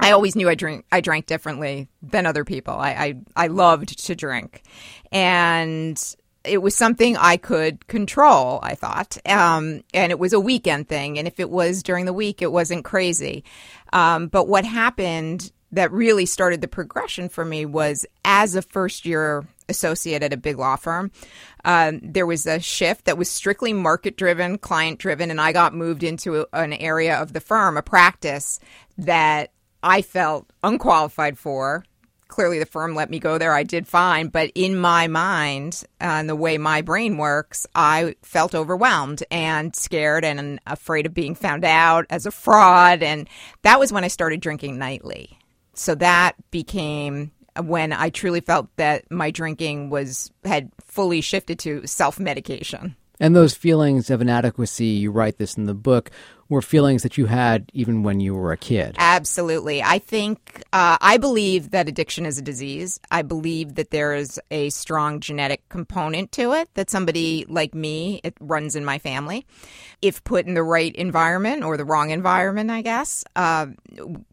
I 0.03 0.13
always 0.13 0.35
knew 0.35 0.49
I 0.49 0.55
drink. 0.55 0.87
I 0.91 1.01
drank 1.01 1.27
differently 1.27 1.89
than 2.03 2.27
other 2.27 2.45
people. 2.45 2.75
I, 2.75 2.91
I 2.91 3.45
I 3.45 3.47
loved 3.49 4.07
to 4.07 4.15
drink, 4.15 4.63
and 5.13 6.03
it 6.45 6.59
was 6.59 6.75
something 6.75 7.17
I 7.17 7.37
could 7.37 7.87
control, 7.87 8.61
I 8.63 8.75
thought. 8.75 9.19
Um, 9.27 9.83
and 9.93 10.11
it 10.11 10.19
was 10.19 10.33
a 10.33 10.41
weekend 10.41 10.89
thing. 10.89 11.19
And 11.19 11.29
if 11.29 11.39
it 11.39 11.51
was 11.51 11.83
during 11.83 12.07
the 12.07 12.13
week, 12.13 12.43
it 12.43 12.53
wasn't 12.53 12.85
crazy. 12.85 13.45
Um, 13.93 14.29
but 14.29 14.49
what 14.49 14.65
happened 14.65 15.53
that 15.73 15.93
really 15.93 16.27
started 16.27 16.61
the 16.61 16.69
progression 16.69 17.29
for 17.29 17.45
me 17.45 17.65
was 17.65 18.07
as 18.25 18.57
a 18.57 18.63
first 18.63 19.05
year 19.05 19.47
associate 19.69 20.23
at 20.23 20.33
a 20.33 20.37
big 20.37 20.59
law 20.59 20.77
firm, 20.77 21.13
um, 21.65 22.01
there 22.03 22.27
was 22.27 22.47
a 22.47 22.59
shift 22.59 23.05
that 23.05 23.19
was 23.19 23.29
strictly 23.29 23.73
market 23.73 24.17
driven, 24.17 24.59
client 24.59 24.99
driven. 24.99 25.31
And 25.31 25.41
I 25.41 25.53
got 25.53 25.75
moved 25.75 26.03
into 26.03 26.47
an 26.53 26.73
area 26.73 27.17
of 27.17 27.33
the 27.33 27.41
firm, 27.41 27.77
a 27.77 27.83
practice 27.83 28.59
that 28.99 29.53
I 29.83 30.03
felt 30.03 30.51
unqualified 30.63 31.39
for 31.39 31.85
clearly 32.31 32.59
the 32.59 32.67
firm 32.67 32.95
let 32.95 33.11
me 33.11 33.19
go 33.19 33.37
there. 33.37 33.53
I 33.53 33.65
did 33.65 33.87
fine. 33.87 34.29
But 34.29 34.51
in 34.55 34.79
my 34.79 35.09
mind 35.09 35.83
uh, 36.01 36.05
and 36.05 36.29
the 36.29 36.37
way 36.37 36.57
my 36.57 36.81
brain 36.81 37.19
works, 37.19 37.67
I 37.75 38.15
felt 38.23 38.55
overwhelmed 38.55 39.23
and 39.31 39.77
scared 39.77 40.25
and 40.25 40.61
afraid 40.67 41.05
of 41.05 41.13
being 41.13 41.35
found 41.35 41.65
out 41.65 42.07
as 42.09 42.25
a 42.25 42.31
fraud. 42.31 43.03
And 43.03 43.29
that 43.63 43.79
was 43.79 43.93
when 43.93 44.05
I 44.05 44.09
started 44.09 44.41
drinking 44.41 44.79
nightly. 44.79 45.39
So 45.75 45.95
that 45.97 46.37
became 46.51 47.33
when 47.61 47.93
I 47.93 48.11
truly 48.11 48.41
felt 48.41 48.75
that 48.77 49.11
my 49.11 49.31
drinking 49.31 49.91
was 49.91 50.31
had 50.45 50.71
fully 50.81 51.21
shifted 51.21 51.59
to 51.61 51.87
self 51.87 52.19
medication. 52.19 52.97
And 53.19 53.37
those 53.37 53.55
feelings 53.55 54.09
of 54.09 54.23
inadequacy, 54.23 54.87
you 54.87 55.11
write 55.11 55.37
this 55.37 55.57
in 55.57 55.67
the 55.67 55.75
book, 55.75 56.11
were 56.51 56.61
feelings 56.61 57.03
that 57.05 57.17
you 57.17 57.27
had 57.27 57.71
even 57.73 58.03
when 58.03 58.21
you 58.21 58.35
were 58.35 58.53
a 58.53 58.57
kid. 58.57 58.97
Absolutely. 58.99 59.83
I 59.83 59.99
think, 59.99 60.63
uh, 60.73 60.99
I 61.01 61.17
believe 61.17 61.71
that 61.71 61.89
addiction 61.89 62.27
is 62.27 62.37
a 62.37 62.43
disease. 62.43 63.01
I 63.11 63.23
believe 63.23 63.77
that 63.77 63.91
there 63.91 64.13
is 64.15 64.39
a 64.51 64.69
strong 64.71 65.21
genetic 65.21 65.67
component 65.69 66.33
to 66.33 66.53
it, 66.53 66.69
that 66.75 66.91
somebody 66.91 67.47
like 67.49 67.73
me, 67.73 68.21
it 68.25 68.35
runs 68.41 68.77
in 68.77 68.85
my 68.85 68.99
family. 68.99 69.47
If 70.03 70.23
put 70.25 70.47
in 70.47 70.55
the 70.55 70.65
right 70.65 70.95
environment 70.97 71.63
or 71.63 71.77
the 71.77 71.85
wrong 71.85 72.11
environment, 72.11 72.71
I 72.71 72.83
guess, 72.83 73.25
uh, 73.37 73.67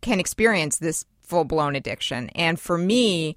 can 0.01 0.19
experience 0.19 0.79
this 0.79 1.05
full 1.21 1.45
blown 1.45 1.75
addiction. 1.75 2.29
And 2.29 2.59
for 2.59 2.77
me, 2.79 3.35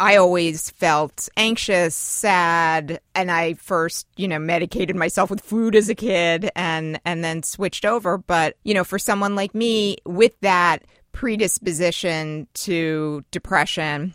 I 0.00 0.16
always 0.16 0.70
felt 0.70 1.28
anxious, 1.36 1.94
sad, 1.94 3.00
and 3.14 3.30
I 3.30 3.52
first, 3.52 4.06
you 4.16 4.28
know, 4.28 4.38
medicated 4.38 4.96
myself 4.96 5.28
with 5.28 5.42
food 5.42 5.76
as 5.76 5.90
a 5.90 5.94
kid 5.94 6.50
and 6.56 6.98
and 7.04 7.22
then 7.22 7.42
switched 7.42 7.84
over, 7.84 8.16
but 8.16 8.56
you 8.64 8.72
know, 8.72 8.82
for 8.82 8.98
someone 8.98 9.36
like 9.36 9.54
me 9.54 9.98
with 10.06 10.40
that 10.40 10.84
predisposition 11.12 12.46
to 12.54 13.22
depression 13.30 14.14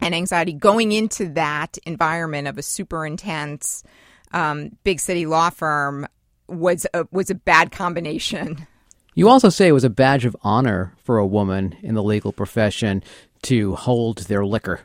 and 0.00 0.14
anxiety 0.14 0.54
going 0.54 0.92
into 0.92 1.28
that 1.34 1.76
environment 1.84 2.48
of 2.48 2.56
a 2.56 2.62
super 2.62 3.04
intense 3.04 3.84
um, 4.32 4.70
big 4.84 5.00
city 5.00 5.26
law 5.26 5.50
firm 5.50 6.06
was 6.48 6.86
a, 6.94 7.06
was 7.10 7.28
a 7.28 7.34
bad 7.34 7.70
combination. 7.70 8.66
You 9.18 9.30
also 9.30 9.48
say 9.48 9.66
it 9.66 9.72
was 9.72 9.82
a 9.82 9.88
badge 9.88 10.26
of 10.26 10.36
honor 10.42 10.92
for 11.02 11.16
a 11.16 11.26
woman 11.26 11.74
in 11.82 11.94
the 11.94 12.02
legal 12.02 12.32
profession 12.32 13.02
to 13.44 13.74
hold 13.74 14.18
their 14.18 14.44
liquor 14.44 14.82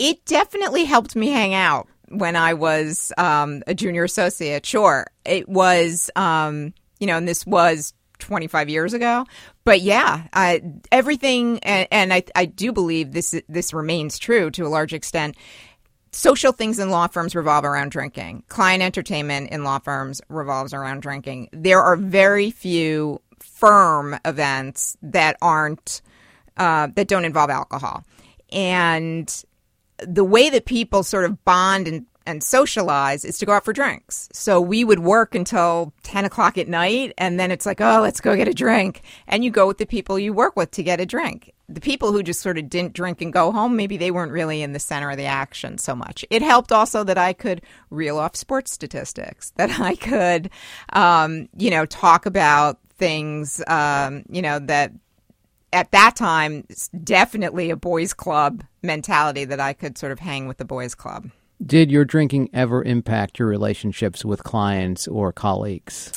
it 0.00 0.24
definitely 0.24 0.84
helped 0.84 1.14
me 1.14 1.28
hang 1.28 1.52
out 1.52 1.86
when 2.08 2.34
I 2.34 2.54
was 2.54 3.12
um, 3.18 3.62
a 3.66 3.74
junior 3.74 4.02
associate. 4.04 4.64
Sure, 4.64 5.06
it 5.26 5.46
was, 5.46 6.10
um, 6.16 6.72
you 6.98 7.06
know, 7.06 7.18
and 7.18 7.28
this 7.28 7.46
was 7.46 7.92
25 8.18 8.70
years 8.70 8.94
ago. 8.94 9.26
But 9.64 9.82
yeah, 9.82 10.26
I, 10.32 10.62
everything, 10.90 11.58
and, 11.60 11.86
and 11.92 12.14
I, 12.14 12.24
I 12.34 12.46
do 12.46 12.72
believe 12.72 13.12
this 13.12 13.38
this 13.46 13.74
remains 13.74 14.18
true 14.18 14.50
to 14.52 14.66
a 14.66 14.68
large 14.68 14.94
extent. 14.94 15.36
Social 16.12 16.52
things 16.52 16.78
in 16.78 16.88
law 16.88 17.06
firms 17.06 17.36
revolve 17.36 17.64
around 17.64 17.90
drinking. 17.90 18.42
Client 18.48 18.82
entertainment 18.82 19.50
in 19.50 19.64
law 19.64 19.78
firms 19.78 20.22
revolves 20.30 20.72
around 20.72 21.02
drinking. 21.02 21.50
There 21.52 21.82
are 21.82 21.94
very 21.94 22.50
few 22.50 23.20
firm 23.38 24.18
events 24.24 24.96
that 25.02 25.36
aren't 25.42 26.00
uh, 26.56 26.88
that 26.96 27.06
don't 27.06 27.26
involve 27.26 27.50
alcohol, 27.50 28.02
and 28.50 29.44
the 30.06 30.24
way 30.24 30.50
that 30.50 30.64
people 30.64 31.02
sort 31.02 31.24
of 31.24 31.44
bond 31.44 31.88
and, 31.88 32.06
and 32.26 32.42
socialize 32.42 33.24
is 33.24 33.38
to 33.38 33.46
go 33.46 33.52
out 33.52 33.64
for 33.64 33.72
drinks. 33.72 34.28
So 34.32 34.60
we 34.60 34.84
would 34.84 35.00
work 35.00 35.34
until 35.34 35.92
10 36.02 36.24
o'clock 36.24 36.58
at 36.58 36.68
night, 36.68 37.12
and 37.18 37.38
then 37.40 37.50
it's 37.50 37.66
like, 37.66 37.80
oh, 37.80 38.00
let's 38.00 38.20
go 38.20 38.36
get 38.36 38.48
a 38.48 38.54
drink. 38.54 39.02
And 39.26 39.44
you 39.44 39.50
go 39.50 39.66
with 39.66 39.78
the 39.78 39.86
people 39.86 40.18
you 40.18 40.32
work 40.32 40.56
with 40.56 40.70
to 40.72 40.82
get 40.82 41.00
a 41.00 41.06
drink. 41.06 41.52
The 41.68 41.80
people 41.80 42.12
who 42.12 42.22
just 42.22 42.40
sort 42.40 42.58
of 42.58 42.68
didn't 42.68 42.94
drink 42.94 43.22
and 43.22 43.32
go 43.32 43.52
home, 43.52 43.76
maybe 43.76 43.96
they 43.96 44.10
weren't 44.10 44.32
really 44.32 44.62
in 44.62 44.72
the 44.72 44.80
center 44.80 45.10
of 45.10 45.16
the 45.16 45.26
action 45.26 45.78
so 45.78 45.94
much. 45.94 46.24
It 46.30 46.42
helped 46.42 46.72
also 46.72 47.04
that 47.04 47.18
I 47.18 47.32
could 47.32 47.62
reel 47.90 48.18
off 48.18 48.34
sports 48.34 48.72
statistics, 48.72 49.50
that 49.56 49.80
I 49.80 49.94
could, 49.94 50.50
um, 50.92 51.48
you 51.56 51.70
know, 51.70 51.86
talk 51.86 52.26
about 52.26 52.78
things, 52.98 53.62
um, 53.66 54.24
you 54.28 54.42
know, 54.42 54.58
that 54.58 54.92
at 55.72 55.90
that 55.92 56.16
time, 56.16 56.66
definitely 57.04 57.70
a 57.70 57.76
boys' 57.76 58.12
club 58.12 58.64
mentality 58.82 59.44
that 59.44 59.60
I 59.60 59.72
could 59.72 59.98
sort 59.98 60.12
of 60.12 60.18
hang 60.18 60.46
with 60.46 60.58
the 60.58 60.64
boys' 60.64 60.94
club. 60.94 61.30
Did 61.64 61.90
your 61.90 62.04
drinking 62.04 62.50
ever 62.54 62.82
impact 62.82 63.38
your 63.38 63.48
relationships 63.48 64.24
with 64.24 64.42
clients 64.42 65.06
or 65.06 65.32
colleagues? 65.32 66.12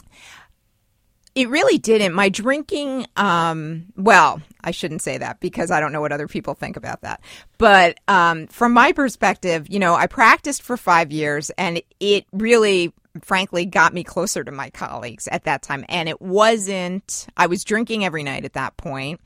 It 1.35 1.49
really 1.49 1.79
didn't. 1.79 2.13
My 2.13 2.29
drinking, 2.29 3.07
um, 3.17 3.87
well, 3.97 4.41
I 4.63 4.71
shouldn't 4.71 5.01
say 5.01 5.17
that 5.17 5.39
because 5.39 5.71
I 5.71 5.79
don't 5.79 5.91
know 5.91 5.99
what 5.99 6.11
other 6.11 6.27
people 6.27 6.53
think 6.53 6.77
about 6.77 7.01
that. 7.01 7.21
But 7.57 7.99
um, 8.07 8.47
from 8.47 8.71
my 8.71 8.91
perspective, 8.91 9.67
you 9.67 9.79
know, 9.79 9.95
I 9.95 10.05
practiced 10.05 10.61
for 10.61 10.77
five 10.77 11.11
years 11.11 11.49
and 11.57 11.81
it 11.99 12.25
really 12.31 12.93
frankly 13.21 13.65
got 13.65 13.93
me 13.93 14.03
closer 14.03 14.43
to 14.43 14.51
my 14.51 14.69
colleagues 14.69 15.27
at 15.27 15.43
that 15.45 15.63
time. 15.63 15.85
And 15.89 16.07
it 16.07 16.21
wasn't, 16.21 17.27
I 17.35 17.47
was 17.47 17.63
drinking 17.63 18.05
every 18.05 18.23
night 18.23 18.45
at 18.45 18.53
that 18.53 18.77
point, 18.77 19.19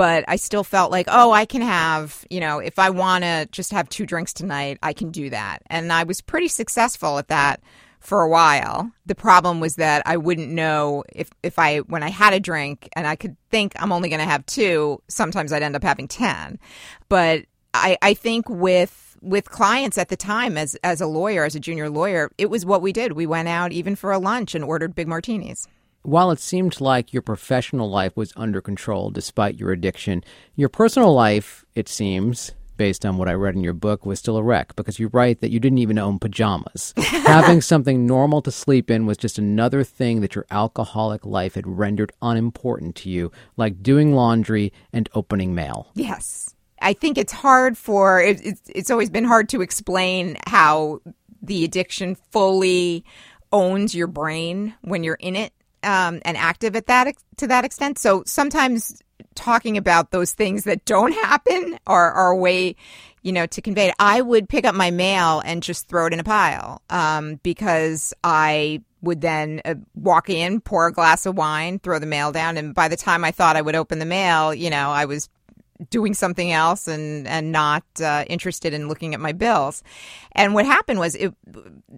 but 0.00 0.24
I 0.28 0.36
still 0.36 0.64
felt 0.64 0.90
like, 0.90 1.08
oh, 1.10 1.30
I 1.30 1.44
can 1.44 1.60
have, 1.60 2.24
you 2.30 2.40
know, 2.40 2.58
if 2.58 2.78
I 2.78 2.88
want 2.88 3.22
to 3.22 3.46
just 3.52 3.70
have 3.70 3.86
two 3.90 4.06
drinks 4.06 4.32
tonight, 4.32 4.78
I 4.82 4.94
can 4.94 5.10
do 5.10 5.28
that. 5.28 5.60
And 5.66 5.92
I 5.92 6.04
was 6.04 6.22
pretty 6.22 6.48
successful 6.48 7.18
at 7.18 7.28
that 7.28 7.60
for 7.98 8.22
a 8.22 8.28
while. 8.30 8.90
The 9.04 9.14
problem 9.14 9.60
was 9.60 9.76
that 9.76 10.02
I 10.06 10.16
wouldn't 10.16 10.48
know 10.48 11.04
if, 11.14 11.28
if 11.42 11.58
I, 11.58 11.80
when 11.80 12.02
I 12.02 12.08
had 12.08 12.32
a 12.32 12.40
drink 12.40 12.88
and 12.96 13.06
I 13.06 13.14
could 13.14 13.36
think 13.50 13.74
I'm 13.76 13.92
only 13.92 14.08
going 14.08 14.20
to 14.20 14.24
have 14.24 14.46
two, 14.46 15.02
sometimes 15.08 15.52
I'd 15.52 15.62
end 15.62 15.76
up 15.76 15.82
having 15.82 16.08
10. 16.08 16.58
But 17.10 17.44
I, 17.74 17.98
I 18.00 18.14
think 18.14 18.48
with, 18.48 19.18
with 19.20 19.50
clients 19.50 19.98
at 19.98 20.08
the 20.08 20.16
time 20.16 20.56
as 20.56 20.76
as 20.76 21.02
a 21.02 21.06
lawyer, 21.06 21.44
as 21.44 21.54
a 21.54 21.60
junior 21.60 21.90
lawyer, 21.90 22.30
it 22.38 22.48
was 22.48 22.64
what 22.64 22.80
we 22.80 22.90
did. 22.90 23.12
We 23.12 23.26
went 23.26 23.48
out 23.48 23.70
even 23.70 23.96
for 23.96 24.12
a 24.12 24.18
lunch 24.18 24.54
and 24.54 24.64
ordered 24.64 24.94
big 24.94 25.08
martinis. 25.08 25.68
While 26.02 26.30
it 26.30 26.40
seemed 26.40 26.80
like 26.80 27.12
your 27.12 27.22
professional 27.22 27.90
life 27.90 28.16
was 28.16 28.32
under 28.34 28.62
control 28.62 29.10
despite 29.10 29.58
your 29.58 29.70
addiction, 29.70 30.24
your 30.56 30.70
personal 30.70 31.12
life, 31.12 31.64
it 31.74 31.88
seems, 31.88 32.52
based 32.78 33.04
on 33.04 33.18
what 33.18 33.28
I 33.28 33.34
read 33.34 33.54
in 33.54 33.62
your 33.62 33.74
book, 33.74 34.06
was 34.06 34.18
still 34.18 34.38
a 34.38 34.42
wreck 34.42 34.74
because 34.76 34.98
you 34.98 35.08
write 35.08 35.40
that 35.40 35.50
you 35.50 35.60
didn't 35.60 35.78
even 35.78 35.98
own 35.98 36.18
pajamas. 36.18 36.94
Having 36.96 37.60
something 37.60 38.06
normal 38.06 38.40
to 38.42 38.50
sleep 38.50 38.90
in 38.90 39.04
was 39.04 39.18
just 39.18 39.38
another 39.38 39.84
thing 39.84 40.22
that 40.22 40.34
your 40.34 40.46
alcoholic 40.50 41.26
life 41.26 41.54
had 41.54 41.66
rendered 41.66 42.12
unimportant 42.22 42.96
to 42.96 43.10
you, 43.10 43.30
like 43.58 43.82
doing 43.82 44.14
laundry 44.14 44.72
and 44.94 45.06
opening 45.14 45.54
mail. 45.54 45.88
Yes. 45.94 46.54
I 46.80 46.94
think 46.94 47.18
it's 47.18 47.32
hard 47.32 47.76
for 47.76 48.22
it, 48.22 48.40
it's 48.42 48.62
it's 48.74 48.90
always 48.90 49.10
been 49.10 49.24
hard 49.24 49.50
to 49.50 49.60
explain 49.60 50.38
how 50.46 51.02
the 51.42 51.62
addiction 51.62 52.14
fully 52.30 53.04
owns 53.52 53.94
your 53.94 54.06
brain 54.06 54.72
when 54.80 55.04
you're 55.04 55.16
in 55.16 55.36
it 55.36 55.52
um, 55.82 56.20
and 56.24 56.36
active 56.36 56.76
at 56.76 56.86
that 56.86 57.14
to 57.36 57.46
that 57.46 57.64
extent. 57.64 57.98
So 57.98 58.22
sometimes 58.26 59.02
talking 59.34 59.76
about 59.76 60.10
those 60.10 60.32
things 60.32 60.64
that 60.64 60.84
don't 60.84 61.12
happen 61.24 61.78
are, 61.86 62.12
are 62.12 62.30
a 62.30 62.36
way, 62.36 62.76
you 63.22 63.32
know, 63.32 63.46
to 63.46 63.62
convey 63.62 63.88
it. 63.88 63.94
I 63.98 64.20
would 64.20 64.48
pick 64.48 64.64
up 64.64 64.74
my 64.74 64.90
mail 64.90 65.42
and 65.44 65.62
just 65.62 65.88
throw 65.88 66.06
it 66.06 66.12
in 66.12 66.20
a 66.20 66.24
pile 66.24 66.82
um, 66.90 67.36
because 67.42 68.14
I 68.22 68.82
would 69.02 69.20
then 69.20 69.62
uh, 69.64 69.74
walk 69.94 70.28
in, 70.28 70.60
pour 70.60 70.86
a 70.86 70.92
glass 70.92 71.24
of 71.24 71.36
wine, 71.36 71.78
throw 71.78 71.98
the 71.98 72.06
mail 72.06 72.32
down, 72.32 72.56
and 72.58 72.74
by 72.74 72.88
the 72.88 72.96
time 72.96 73.24
I 73.24 73.30
thought 73.30 73.56
I 73.56 73.62
would 73.62 73.74
open 73.74 73.98
the 73.98 74.04
mail, 74.04 74.54
you 74.54 74.68
know, 74.68 74.90
I 74.90 75.06
was 75.06 75.28
doing 75.88 76.14
something 76.14 76.52
else 76.52 76.86
and 76.88 77.26
and 77.26 77.52
not 77.52 77.84
uh, 78.02 78.24
interested 78.28 78.74
in 78.74 78.88
looking 78.88 79.14
at 79.14 79.20
my 79.20 79.32
bills. 79.32 79.82
And 80.32 80.54
what 80.54 80.66
happened 80.66 80.98
was 80.98 81.14
it 81.14 81.32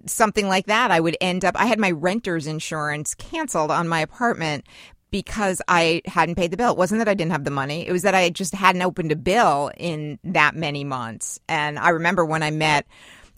something 0.06 0.48
like 0.48 0.66
that. 0.66 0.90
I 0.90 1.00
would 1.00 1.16
end 1.20 1.44
up. 1.44 1.56
I 1.58 1.66
had 1.66 1.78
my 1.78 1.90
renter's 1.90 2.46
insurance 2.46 3.14
canceled 3.14 3.70
on 3.70 3.88
my 3.88 4.00
apartment 4.00 4.66
because 5.10 5.60
I 5.68 6.02
hadn't 6.06 6.36
paid 6.36 6.50
the 6.50 6.56
bill. 6.56 6.72
It 6.72 6.78
wasn't 6.78 7.00
that 7.00 7.08
I 7.08 7.14
didn't 7.14 7.32
have 7.32 7.44
the 7.44 7.50
money. 7.50 7.86
It 7.86 7.92
was 7.92 8.02
that 8.02 8.14
I 8.14 8.30
just 8.30 8.54
hadn't 8.54 8.82
opened 8.82 9.12
a 9.12 9.16
bill 9.16 9.70
in 9.76 10.18
that 10.24 10.56
many 10.56 10.84
months. 10.84 11.38
And 11.48 11.78
I 11.78 11.90
remember 11.90 12.24
when 12.24 12.42
I 12.42 12.50
met 12.50 12.86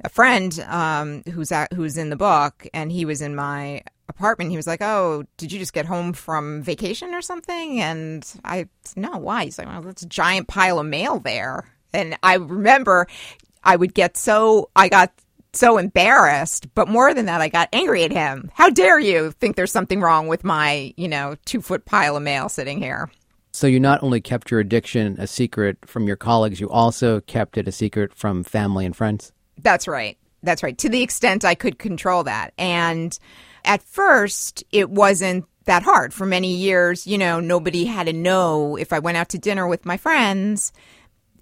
a 0.04 0.08
friend 0.08 0.64
um, 0.68 1.22
who's 1.32 1.50
at, 1.50 1.72
who's 1.72 1.96
in 1.96 2.10
the 2.10 2.16
book, 2.16 2.66
and 2.72 2.92
he 2.92 3.04
was 3.04 3.22
in 3.22 3.34
my 3.34 3.82
apartment. 4.08 4.50
He 4.50 4.56
was 4.56 4.66
like, 4.66 4.82
"Oh, 4.82 5.24
did 5.38 5.50
you 5.50 5.58
just 5.58 5.72
get 5.72 5.86
home 5.86 6.12
from 6.12 6.62
vacation 6.62 7.14
or 7.14 7.22
something?" 7.22 7.80
And 7.80 8.24
I, 8.44 8.68
no, 8.96 9.16
why? 9.16 9.44
He's 9.44 9.58
like, 9.58 9.66
"Well, 9.66 9.82
that's 9.82 10.02
a 10.02 10.08
giant 10.08 10.46
pile 10.46 10.78
of 10.78 10.86
mail 10.86 11.18
there." 11.18 11.64
And 11.92 12.16
I 12.22 12.34
remember 12.34 13.06
I 13.64 13.76
would 13.76 13.94
get 13.94 14.16
so 14.16 14.70
I 14.76 14.88
got 14.88 15.12
so 15.52 15.78
embarrassed, 15.78 16.72
but 16.74 16.88
more 16.88 17.14
than 17.14 17.26
that, 17.26 17.40
I 17.40 17.48
got 17.48 17.68
angry 17.72 18.04
at 18.04 18.12
him. 18.12 18.50
How 18.54 18.70
dare 18.70 18.98
you 18.98 19.30
think 19.32 19.56
there's 19.56 19.72
something 19.72 20.00
wrong 20.00 20.26
with 20.28 20.44
my, 20.44 20.92
you 20.96 21.08
know, 21.08 21.36
two 21.44 21.60
foot 21.60 21.84
pile 21.84 22.16
of 22.16 22.22
mail 22.22 22.48
sitting 22.48 22.78
here? 22.78 23.10
So 23.52 23.68
you 23.68 23.78
not 23.78 24.02
only 24.02 24.20
kept 24.20 24.50
your 24.50 24.58
addiction 24.58 25.14
a 25.18 25.28
secret 25.28 25.78
from 25.86 26.08
your 26.08 26.16
colleagues, 26.16 26.60
you 26.60 26.68
also 26.68 27.20
kept 27.20 27.56
it 27.56 27.68
a 27.68 27.72
secret 27.72 28.12
from 28.12 28.42
family 28.42 28.84
and 28.84 28.96
friends. 28.96 29.32
That's 29.62 29.88
right. 29.88 30.18
That's 30.42 30.62
right. 30.62 30.76
To 30.78 30.88
the 30.88 31.02
extent 31.02 31.44
I 31.44 31.54
could 31.54 31.78
control 31.78 32.24
that. 32.24 32.52
And 32.58 33.18
at 33.64 33.82
first, 33.82 34.62
it 34.72 34.90
wasn't 34.90 35.46
that 35.64 35.82
hard. 35.82 36.12
For 36.12 36.26
many 36.26 36.54
years, 36.54 37.06
you 37.06 37.16
know, 37.16 37.40
nobody 37.40 37.86
had 37.86 38.06
to 38.06 38.12
know 38.12 38.76
if 38.76 38.92
I 38.92 38.98
went 38.98 39.16
out 39.16 39.30
to 39.30 39.38
dinner 39.38 39.66
with 39.66 39.86
my 39.86 39.96
friends. 39.96 40.72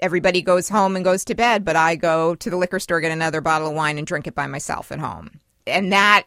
everybody 0.02 0.42
goes 0.42 0.68
home 0.68 0.96
and 0.96 1.04
goes 1.04 1.24
to 1.24 1.34
bed, 1.34 1.64
but 1.64 1.76
I 1.76 1.94
go 1.96 2.34
to 2.34 2.50
the 2.50 2.56
liquor 2.56 2.80
store, 2.80 3.00
get 3.00 3.12
another 3.12 3.40
bottle 3.40 3.68
of 3.68 3.74
wine, 3.74 3.96
and 3.96 4.06
drink 4.06 4.26
it 4.26 4.34
by 4.34 4.46
myself 4.48 4.92
at 4.92 4.98
home. 4.98 5.40
And 5.66 5.92
that 5.92 6.24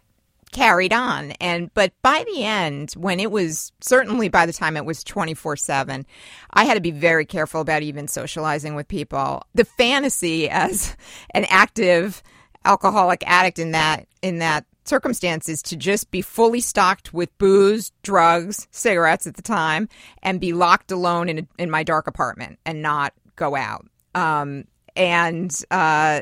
carried 0.51 0.93
on. 0.93 1.31
And 1.41 1.73
but 1.73 1.93
by 2.01 2.23
the 2.33 2.43
end, 2.43 2.93
when 2.93 3.19
it 3.19 3.31
was 3.31 3.71
certainly 3.81 4.29
by 4.29 4.45
the 4.45 4.53
time 4.53 4.77
it 4.77 4.85
was 4.85 5.03
24 5.03 5.57
7, 5.57 6.05
I 6.51 6.65
had 6.65 6.75
to 6.75 6.81
be 6.81 6.91
very 6.91 7.25
careful 7.25 7.61
about 7.61 7.83
even 7.83 8.07
socializing 8.07 8.75
with 8.75 8.87
people. 8.87 9.43
The 9.53 9.65
fantasy 9.65 10.49
as 10.49 10.95
an 11.31 11.45
active 11.49 12.23
alcoholic 12.63 13.23
addict 13.27 13.59
in 13.59 13.71
that 13.71 14.07
in 14.21 14.39
that 14.39 14.65
circumstances 14.85 15.61
to 15.63 15.75
just 15.75 16.11
be 16.11 16.21
fully 16.21 16.61
stocked 16.61 17.13
with 17.13 17.35
booze, 17.37 17.91
drugs, 18.03 18.67
cigarettes 18.71 19.27
at 19.27 19.35
the 19.35 19.41
time, 19.41 19.89
and 20.21 20.39
be 20.39 20.53
locked 20.53 20.91
alone 20.91 21.27
in, 21.27 21.47
in 21.57 21.69
my 21.69 21.83
dark 21.83 22.07
apartment 22.07 22.59
and 22.65 22.81
not 22.81 23.13
go 23.35 23.55
out. 23.55 23.85
Um, 24.13 24.65
and 24.95 25.53
uh, 25.71 26.21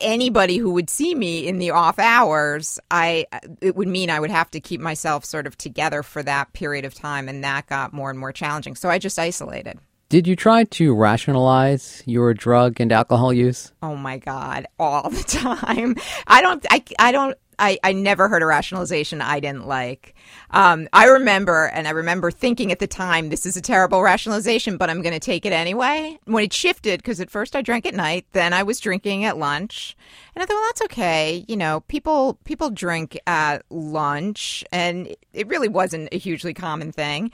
anybody 0.00 0.56
who 0.56 0.72
would 0.72 0.90
see 0.90 1.14
me 1.14 1.46
in 1.46 1.58
the 1.58 1.70
off 1.70 1.98
hours, 1.98 2.78
I 2.90 3.26
it 3.60 3.76
would 3.76 3.88
mean 3.88 4.10
I 4.10 4.20
would 4.20 4.30
have 4.30 4.50
to 4.52 4.60
keep 4.60 4.80
myself 4.80 5.24
sort 5.24 5.46
of 5.46 5.56
together 5.58 6.02
for 6.02 6.22
that 6.22 6.52
period 6.52 6.84
of 6.84 6.94
time, 6.94 7.28
and 7.28 7.42
that 7.44 7.66
got 7.66 7.92
more 7.92 8.10
and 8.10 8.18
more 8.18 8.32
challenging. 8.32 8.76
So 8.76 8.88
I 8.88 8.98
just 8.98 9.18
isolated. 9.18 9.78
Did 10.08 10.26
you 10.26 10.36
try 10.36 10.64
to 10.64 10.94
rationalize 10.94 12.02
your 12.06 12.32
drug 12.32 12.80
and 12.80 12.90
alcohol 12.92 13.32
use? 13.32 13.72
Oh 13.82 13.94
my 13.94 14.16
god, 14.18 14.66
all 14.78 15.10
the 15.10 15.22
time. 15.26 15.96
I 16.26 16.40
don't 16.40 16.64
I 16.70 16.82
I 16.98 17.12
don't 17.12 17.36
I, 17.58 17.78
I 17.82 17.92
never 17.92 18.28
heard 18.28 18.42
a 18.42 18.46
rationalization 18.46 19.20
I 19.20 19.40
didn't 19.40 19.66
like. 19.66 20.14
Um, 20.50 20.88
I 20.92 21.06
remember, 21.06 21.66
and 21.66 21.88
I 21.88 21.90
remember 21.90 22.30
thinking 22.30 22.72
at 22.72 22.78
the 22.78 22.86
time, 22.86 23.28
this 23.28 23.44
is 23.44 23.56
a 23.56 23.60
terrible 23.60 24.02
rationalization, 24.02 24.76
but 24.76 24.88
I'm 24.88 25.02
going 25.02 25.14
to 25.14 25.20
take 25.20 25.44
it 25.44 25.52
anyway. 25.52 26.18
When 26.24 26.44
it 26.44 26.52
shifted, 26.52 27.00
because 27.00 27.20
at 27.20 27.30
first 27.30 27.56
I 27.56 27.62
drank 27.62 27.86
at 27.86 27.94
night, 27.94 28.26
then 28.32 28.52
I 28.52 28.62
was 28.62 28.80
drinking 28.80 29.24
at 29.24 29.38
lunch, 29.38 29.96
and 30.38 30.44
I 30.44 30.46
thought, 30.46 30.54
well, 30.54 30.68
that's 30.68 30.82
okay. 30.82 31.44
You 31.48 31.56
know, 31.56 31.80
people 31.88 32.34
people 32.44 32.70
drink 32.70 33.18
at 33.26 33.64
lunch, 33.70 34.64
and 34.70 35.08
it 35.32 35.48
really 35.48 35.66
wasn't 35.66 36.10
a 36.12 36.16
hugely 36.16 36.54
common 36.54 36.92
thing. 36.92 37.32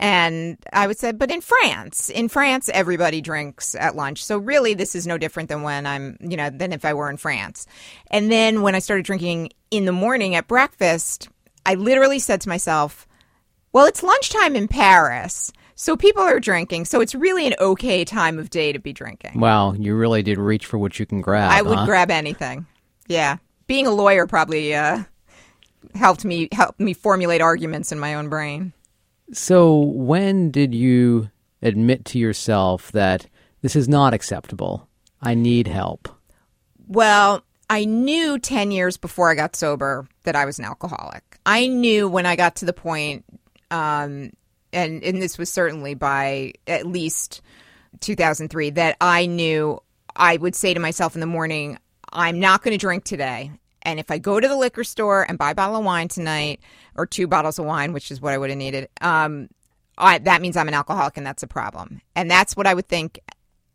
And 0.00 0.56
I 0.72 0.86
would 0.86 0.98
say, 0.98 1.12
but 1.12 1.30
in 1.30 1.42
France, 1.42 2.08
in 2.08 2.30
France, 2.30 2.70
everybody 2.72 3.20
drinks 3.20 3.74
at 3.74 3.94
lunch. 3.94 4.24
So 4.24 4.38
really, 4.38 4.72
this 4.72 4.94
is 4.94 5.06
no 5.06 5.18
different 5.18 5.50
than 5.50 5.64
when 5.64 5.86
I'm, 5.86 6.16
you 6.18 6.38
know, 6.38 6.48
than 6.48 6.72
if 6.72 6.86
I 6.86 6.94
were 6.94 7.10
in 7.10 7.18
France. 7.18 7.66
And 8.10 8.32
then 8.32 8.62
when 8.62 8.74
I 8.74 8.78
started 8.78 9.04
drinking 9.04 9.50
in 9.70 9.84
the 9.84 9.92
morning 9.92 10.34
at 10.34 10.48
breakfast, 10.48 11.28
I 11.66 11.74
literally 11.74 12.20
said 12.20 12.40
to 12.40 12.48
myself, 12.48 13.06
well, 13.74 13.84
it's 13.84 14.02
lunchtime 14.02 14.56
in 14.56 14.66
Paris. 14.66 15.52
So 15.76 15.94
people 15.94 16.22
are 16.22 16.40
drinking. 16.40 16.86
So 16.86 17.00
it's 17.00 17.14
really 17.14 17.46
an 17.46 17.54
okay 17.60 18.04
time 18.04 18.38
of 18.38 18.48
day 18.48 18.72
to 18.72 18.78
be 18.78 18.94
drinking. 18.94 19.38
Wow, 19.38 19.74
you 19.74 19.94
really 19.94 20.22
did 20.22 20.38
reach 20.38 20.64
for 20.64 20.78
what 20.78 20.98
you 20.98 21.04
can 21.04 21.20
grab. 21.20 21.52
I 21.52 21.60
would 21.60 21.78
huh? 21.78 21.84
grab 21.84 22.10
anything. 22.10 22.66
Yeah. 23.06 23.36
Being 23.66 23.86
a 23.86 23.90
lawyer 23.90 24.26
probably 24.26 24.74
uh, 24.74 25.04
helped 25.94 26.24
me 26.24 26.48
helped 26.52 26.80
me 26.80 26.94
formulate 26.94 27.42
arguments 27.42 27.92
in 27.92 27.98
my 27.98 28.14
own 28.14 28.30
brain. 28.30 28.72
So 29.32 29.76
when 29.76 30.50
did 30.50 30.74
you 30.74 31.30
admit 31.60 32.06
to 32.06 32.18
yourself 32.18 32.90
that 32.92 33.26
this 33.60 33.76
is 33.76 33.86
not 33.86 34.14
acceptable? 34.14 34.88
I 35.20 35.34
need 35.34 35.68
help. 35.68 36.08
Well, 36.88 37.42
I 37.68 37.84
knew 37.84 38.38
10 38.38 38.70
years 38.70 38.96
before 38.96 39.30
I 39.30 39.34
got 39.34 39.56
sober 39.56 40.08
that 40.22 40.36
I 40.36 40.44
was 40.46 40.58
an 40.58 40.64
alcoholic. 40.64 41.38
I 41.44 41.66
knew 41.66 42.08
when 42.08 42.24
I 42.24 42.36
got 42.36 42.56
to 42.56 42.64
the 42.64 42.72
point, 42.72 43.24
um, 43.70 44.30
and, 44.76 45.02
and 45.02 45.20
this 45.20 45.38
was 45.38 45.50
certainly 45.50 45.94
by 45.94 46.52
at 46.66 46.86
least 46.86 47.40
2003, 48.00 48.70
that 48.70 48.96
I 49.00 49.26
knew 49.26 49.80
I 50.14 50.36
would 50.36 50.54
say 50.54 50.74
to 50.74 50.80
myself 50.80 51.14
in 51.16 51.20
the 51.20 51.26
morning, 51.26 51.78
I'm 52.12 52.38
not 52.38 52.62
going 52.62 52.72
to 52.72 52.78
drink 52.78 53.04
today. 53.04 53.50
And 53.82 53.98
if 53.98 54.10
I 54.10 54.18
go 54.18 54.38
to 54.38 54.46
the 54.46 54.56
liquor 54.56 54.84
store 54.84 55.24
and 55.28 55.38
buy 55.38 55.52
a 55.52 55.54
bottle 55.54 55.76
of 55.76 55.84
wine 55.84 56.08
tonight, 56.08 56.60
or 56.94 57.06
two 57.06 57.26
bottles 57.26 57.58
of 57.58 57.64
wine, 57.64 57.92
which 57.92 58.10
is 58.10 58.20
what 58.20 58.34
I 58.34 58.38
would 58.38 58.50
have 58.50 58.58
needed, 58.58 58.88
um, 59.00 59.48
I, 59.96 60.18
that 60.18 60.42
means 60.42 60.56
I'm 60.56 60.68
an 60.68 60.74
alcoholic 60.74 61.16
and 61.16 61.26
that's 61.26 61.42
a 61.42 61.46
problem. 61.46 62.02
And 62.14 62.30
that's 62.30 62.56
what 62.56 62.66
I 62.66 62.74
would 62.74 62.88
think 62.88 63.20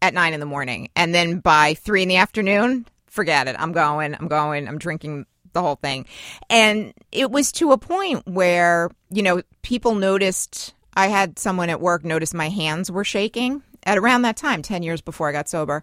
at 0.01 0.13
nine 0.13 0.33
in 0.33 0.39
the 0.39 0.45
morning. 0.45 0.89
And 0.95 1.15
then 1.15 1.39
by 1.39 1.73
three 1.73 2.03
in 2.03 2.09
the 2.09 2.17
afternoon, 2.17 2.85
forget 3.07 3.47
it. 3.47 3.55
I'm 3.57 3.71
going, 3.71 4.15
I'm 4.15 4.27
going, 4.27 4.67
I'm 4.67 4.77
drinking 4.77 5.25
the 5.53 5.61
whole 5.61 5.75
thing. 5.75 6.05
And 6.49 6.93
it 7.11 7.31
was 7.31 7.51
to 7.53 7.71
a 7.71 7.77
point 7.77 8.27
where, 8.27 8.89
you 9.09 9.23
know, 9.23 9.41
people 9.61 9.95
noticed, 9.95 10.73
I 10.95 11.07
had 11.07 11.39
someone 11.39 11.69
at 11.69 11.81
work 11.81 12.03
notice 12.03 12.33
my 12.33 12.49
hands 12.49 12.91
were 12.91 13.03
shaking 13.03 13.63
at 13.83 13.97
around 13.97 14.23
that 14.23 14.37
time, 14.37 14.61
10 14.61 14.83
years 14.83 15.01
before 15.01 15.29
I 15.29 15.31
got 15.31 15.49
sober. 15.49 15.81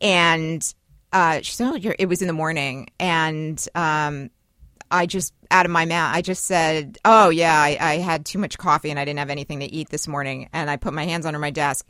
And 0.00 0.62
uh, 1.12 1.40
she 1.42 1.52
said, 1.52 1.72
oh, 1.72 1.92
it 1.98 2.06
was 2.06 2.22
in 2.22 2.28
the 2.28 2.34
morning. 2.34 2.88
And 2.98 3.64
um, 3.74 4.30
I 4.90 5.06
just, 5.06 5.34
out 5.50 5.66
of 5.66 5.72
my 5.72 5.84
mouth, 5.84 6.14
I 6.14 6.22
just 6.22 6.44
said, 6.44 6.98
oh, 7.04 7.30
yeah, 7.30 7.54
I, 7.54 7.76
I 7.80 7.98
had 7.98 8.24
too 8.24 8.38
much 8.38 8.58
coffee 8.58 8.90
and 8.90 8.98
I 8.98 9.04
didn't 9.04 9.18
have 9.18 9.30
anything 9.30 9.60
to 9.60 9.72
eat 9.72 9.88
this 9.88 10.06
morning. 10.06 10.48
And 10.52 10.70
I 10.70 10.76
put 10.76 10.94
my 10.94 11.04
hands 11.04 11.26
under 11.26 11.38
my 11.38 11.50
desk. 11.50 11.88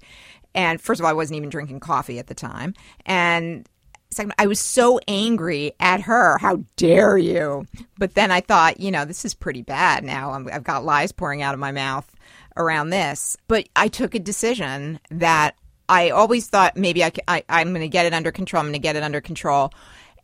And 0.54 0.80
first 0.80 1.00
of 1.00 1.04
all, 1.04 1.10
I 1.10 1.14
wasn't 1.14 1.36
even 1.36 1.50
drinking 1.50 1.80
coffee 1.80 2.18
at 2.18 2.26
the 2.26 2.34
time. 2.34 2.74
And 3.06 3.68
second, 4.10 4.32
I 4.38 4.46
was 4.46 4.58
so 4.58 4.98
angry 5.06 5.72
at 5.78 6.02
her. 6.02 6.38
How 6.38 6.64
dare 6.76 7.16
you? 7.16 7.66
But 7.98 8.14
then 8.14 8.30
I 8.30 8.40
thought, 8.40 8.80
you 8.80 8.90
know, 8.90 9.04
this 9.04 9.24
is 9.24 9.34
pretty 9.34 9.62
bad 9.62 10.02
now. 10.02 10.30
i 10.32 10.52
have 10.52 10.64
got 10.64 10.84
lies 10.84 11.12
pouring 11.12 11.42
out 11.42 11.54
of 11.54 11.60
my 11.60 11.72
mouth 11.72 12.09
around 12.56 12.90
this. 12.90 13.36
But 13.48 13.68
I 13.76 13.88
took 13.88 14.14
a 14.14 14.18
decision 14.18 15.00
that 15.10 15.56
I 15.88 16.10
always 16.10 16.46
thought 16.46 16.76
maybe 16.76 17.04
I, 17.04 17.12
I, 17.26 17.44
I'm 17.48 17.70
going 17.70 17.80
to 17.80 17.88
get 17.88 18.06
it 18.06 18.14
under 18.14 18.30
control. 18.30 18.60
I'm 18.60 18.66
going 18.66 18.74
to 18.74 18.78
get 18.78 18.96
it 18.96 19.02
under 19.02 19.20
control. 19.20 19.72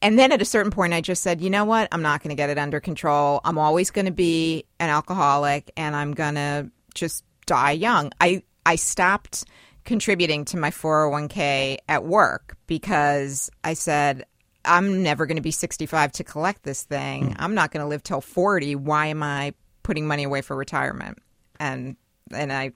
And 0.03 0.19
then 0.19 0.31
at 0.31 0.43
a 0.43 0.45
certain 0.45 0.71
point, 0.71 0.93
I 0.93 1.01
just 1.01 1.23
said, 1.23 1.41
you 1.41 1.51
know 1.51 1.65
what? 1.65 1.89
I'm 1.91 2.03
not 2.03 2.23
going 2.23 2.31
to 2.31 2.37
get 2.37 2.51
it 2.51 2.59
under 2.59 2.81
control. 2.81 3.41
I'm 3.45 3.59
always 3.59 3.91
going 3.91 4.05
to 4.05 4.12
be 4.12 4.65
an 4.79 4.91
alcoholic 4.91 5.71
and 5.77 5.97
I'm 5.97 6.12
going 6.12 6.35
to 6.35 6.71
just 6.95 7.25
die 7.47 7.73
young. 7.73 8.12
I, 8.21 8.43
I 8.65 8.77
stopped 8.77 9.45
contributing 9.85 10.45
to 10.47 10.57
my 10.57 10.71
401k 10.71 11.79
at 11.89 12.05
work 12.05 12.57
because 12.67 13.51
I 13.65 13.75
said, 13.75 14.27
I'm 14.65 15.03
never 15.03 15.27
going 15.27 15.37
to 15.37 15.43
be 15.43 15.53
65 15.53 16.12
to 16.12 16.25
collect 16.25 16.65
this 16.65 16.83
thing. 16.83 17.31
Mm. 17.31 17.37
I'm 17.39 17.55
not 17.55 17.71
going 17.71 17.83
to 17.83 17.89
live 17.89 18.03
till 18.03 18.21
40. 18.21 18.75
Why 18.75 19.07
am 19.07 19.23
I 19.23 19.55
putting 19.83 20.07
money 20.07 20.25
away 20.25 20.43
for 20.43 20.57
retirement? 20.57 21.19
And 21.59 21.97
and 22.33 22.53
I 22.53 22.73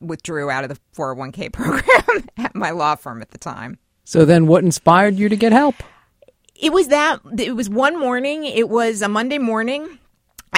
withdrew 0.00 0.50
out 0.50 0.64
of 0.64 0.70
the 0.70 0.78
401k 0.96 1.52
program 1.52 2.28
at 2.36 2.54
my 2.54 2.70
law 2.70 2.94
firm 2.94 3.22
at 3.22 3.30
the 3.30 3.38
time. 3.38 3.78
So 4.04 4.24
then 4.24 4.46
what 4.46 4.64
inspired 4.64 5.16
you 5.16 5.28
to 5.28 5.36
get 5.36 5.52
help? 5.52 5.74
It 6.54 6.72
was 6.72 6.88
that 6.88 7.20
it 7.38 7.54
was 7.54 7.68
one 7.68 7.98
morning, 7.98 8.44
it 8.44 8.68
was 8.68 9.02
a 9.02 9.08
Monday 9.08 9.38
morning 9.38 9.98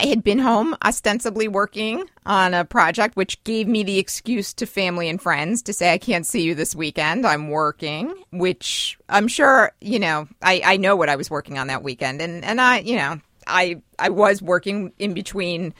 I 0.01 0.07
had 0.07 0.23
been 0.23 0.39
home 0.39 0.77
ostensibly 0.85 1.49
working 1.49 2.09
on 2.25 2.55
a 2.55 2.65
project, 2.65 3.17
which 3.17 3.43
gave 3.43 3.67
me 3.67 3.83
the 3.83 3.99
excuse 3.99 4.55
to 4.55 4.65
family 4.67 5.09
and 5.09 5.21
friends 5.21 5.61
to 5.63 5.73
say, 5.73 5.93
I 5.93 5.99
can't 5.99 6.25
see 6.25 6.43
you 6.43 6.55
this 6.55 6.77
weekend. 6.77 7.27
I'm 7.27 7.51
working, 7.51 8.15
which 8.31 8.97
I'm 9.09 9.27
sure, 9.27 9.73
you 9.81 9.99
know, 9.99 10.29
I, 10.41 10.63
I 10.65 10.77
know 10.77 10.95
what 10.95 11.09
I 11.09 11.17
was 11.17 11.31
working 11.31 11.59
on 11.59 11.67
that 11.67 11.83
weekend. 11.83 12.23
And, 12.23 12.45
and 12.45 12.61
I, 12.61 12.79
you 12.79 12.95
know, 12.95 13.21
I, 13.49 13.83
I 13.99 14.11
was 14.11 14.41
working 14.41 14.93
in 15.01 15.15
between 15.15 15.75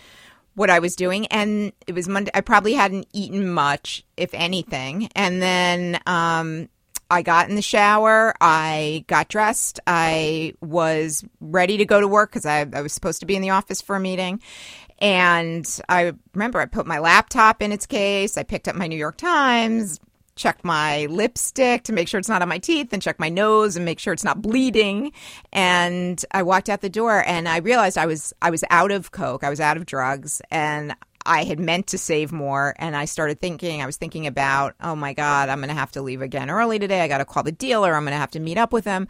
what 0.59 0.71
I 0.71 0.81
was 0.81 0.97
doing. 0.97 1.27
And 1.29 1.73
it 1.87 1.95
was 1.95 2.09
Monday. 2.09 2.31
I 2.35 2.41
probably 2.41 2.75
hadn't 2.75 3.07
eaten 3.13 3.49
much, 3.49 4.05
if 4.17 4.35
anything. 4.35 5.09
And 5.15 5.41
then, 5.41 6.01
um, 6.07 6.69
I 7.11 7.23
got 7.23 7.49
in 7.49 7.55
the 7.55 7.63
shower. 7.63 8.35
I 8.41 9.05
got 9.07 9.29
dressed. 9.29 9.81
I 9.87 10.53
was 10.61 11.25
ready 11.41 11.79
to 11.79 11.87
go 11.87 12.01
to 12.01 12.09
work 12.09 12.31
because 12.31 12.45
I, 12.45 12.67
I, 12.71 12.83
was 12.83 12.93
supposed 12.93 13.21
to 13.21 13.27
be 13.27 13.35
in 13.35 13.41
the 13.41 13.49
office 13.51 13.81
for 13.81 13.97
a 13.97 14.01
meeting. 14.01 14.43
And 14.99 15.81
I 15.89 16.13
remember 16.35 16.61
I 16.61 16.67
put 16.67 16.87
my 16.87 16.99
laptop 16.99 17.63
in 17.63 17.73
its 17.73 17.87
case. 17.87 18.37
I 18.37 18.43
picked 18.43 18.69
up 18.69 18.77
my 18.77 18.89
New 18.89 18.99
York 18.99 19.17
Times, 19.17 20.01
checked 20.39 20.65
my 20.65 21.05
lipstick 21.07 21.83
to 21.83 21.93
make 21.93 22.09
sure 22.09 22.19
it's 22.19 22.29
not 22.29 22.41
on 22.41 22.49
my 22.49 22.59
teeth, 22.59 22.93
and 22.93 23.03
check 23.03 23.21
my 23.21 23.29
nose 23.29 23.77
and 23.77 23.85
make 23.85 23.99
sure 23.99 24.15
it's 24.15 24.25
not 24.25 24.41
bleeding. 24.41 25.13
And 25.53 26.25
I 26.31 26.43
walked 26.43 26.71
out 26.71 26.81
the 26.81 26.89
door 26.89 27.23
and 27.27 27.49
I 27.49 27.59
realized 27.59 27.99
I 27.99 28.07
was 28.07 28.33
I 28.41 28.51
was 28.51 28.65
out 28.71 28.91
of 28.91 29.11
coke. 29.11 29.45
I 29.45 29.51
was 29.51 29.61
out 29.61 29.77
of 29.77 29.85
drugs, 29.85 30.41
and 30.51 30.95
I 31.27 31.45
had 31.45 31.61
meant 31.61 31.89
to 31.89 31.99
save 31.99 32.33
more. 32.33 32.75
And 32.79 32.97
I 32.97 33.05
started 33.05 33.41
thinking, 33.41 33.83
I 33.83 33.87
was 33.87 33.99
thinking 33.99 34.27
about, 34.27 34.75
oh 34.81 34.97
my 34.97 35.13
God, 35.13 35.51
I'm 35.51 35.59
going 35.59 35.69
to 35.69 35.75
have 35.75 35.93
to 35.93 36.03
leave 36.03 36.23
again 36.23 36.49
early 36.49 36.79
today. 36.79 37.03
I 37.03 37.09
got 37.09 37.19
to 37.19 37.27
call 37.27 37.43
the 37.43 37.53
dealer. 37.53 37.95
I'm 37.95 38.05
going 38.05 38.15
to 38.15 38.19
have 38.19 38.31
to 38.31 38.41
meet 38.41 38.57
up 38.57 38.73
with 38.73 38.85
him. 38.85 39.09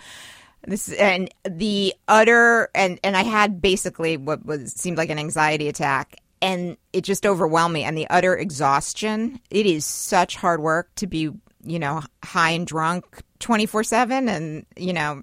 This 0.66 0.92
and 0.92 1.30
the 1.44 1.94
utter 2.08 2.68
and 2.74 2.98
and 3.04 3.16
I 3.16 3.22
had 3.22 3.62
basically 3.62 4.16
what 4.16 4.44
was 4.44 4.72
seemed 4.72 4.98
like 4.98 5.08
an 5.08 5.18
anxiety 5.18 5.68
attack 5.68 6.16
and 6.40 6.76
it 6.92 7.02
just 7.02 7.26
overwhelmed 7.26 7.74
me 7.74 7.84
and 7.84 7.96
the 7.96 8.08
utter 8.10 8.36
exhaustion. 8.36 9.40
It 9.50 9.66
is 9.66 9.84
such 9.84 10.36
hard 10.36 10.60
work 10.60 10.94
to 10.96 11.06
be, 11.06 11.30
you 11.64 11.78
know, 11.78 12.02
high 12.24 12.50
and 12.50 12.66
drunk 12.66 13.22
24/7 13.40 14.28
and, 14.28 14.66
you 14.76 14.92
know, 14.92 15.22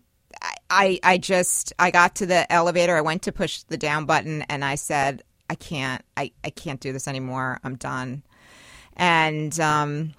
I 0.69 0.99
I 1.04 1.17
just 1.17 1.73
I 1.80 1.91
got 1.91 2.15
to 2.15 2.25
the 2.25 2.51
elevator, 2.51 2.95
I 2.95 3.01
went 3.01 3.23
to 3.23 3.32
push 3.32 3.63
the 3.63 3.78
down 3.78 4.06
button 4.06 4.43
and 4.43 4.63
I 4.63 4.75
said, 4.75 5.23
I 5.49 5.56
can't, 5.56 6.01
I, 6.17 6.32
I 6.43 6.49
can't 6.49 6.80
do 6.80 6.91
this 6.91 7.08
anymore. 7.08 7.60
I'm 7.63 7.75
done. 7.75 8.23
And 8.95 9.58
um, 9.60 10.13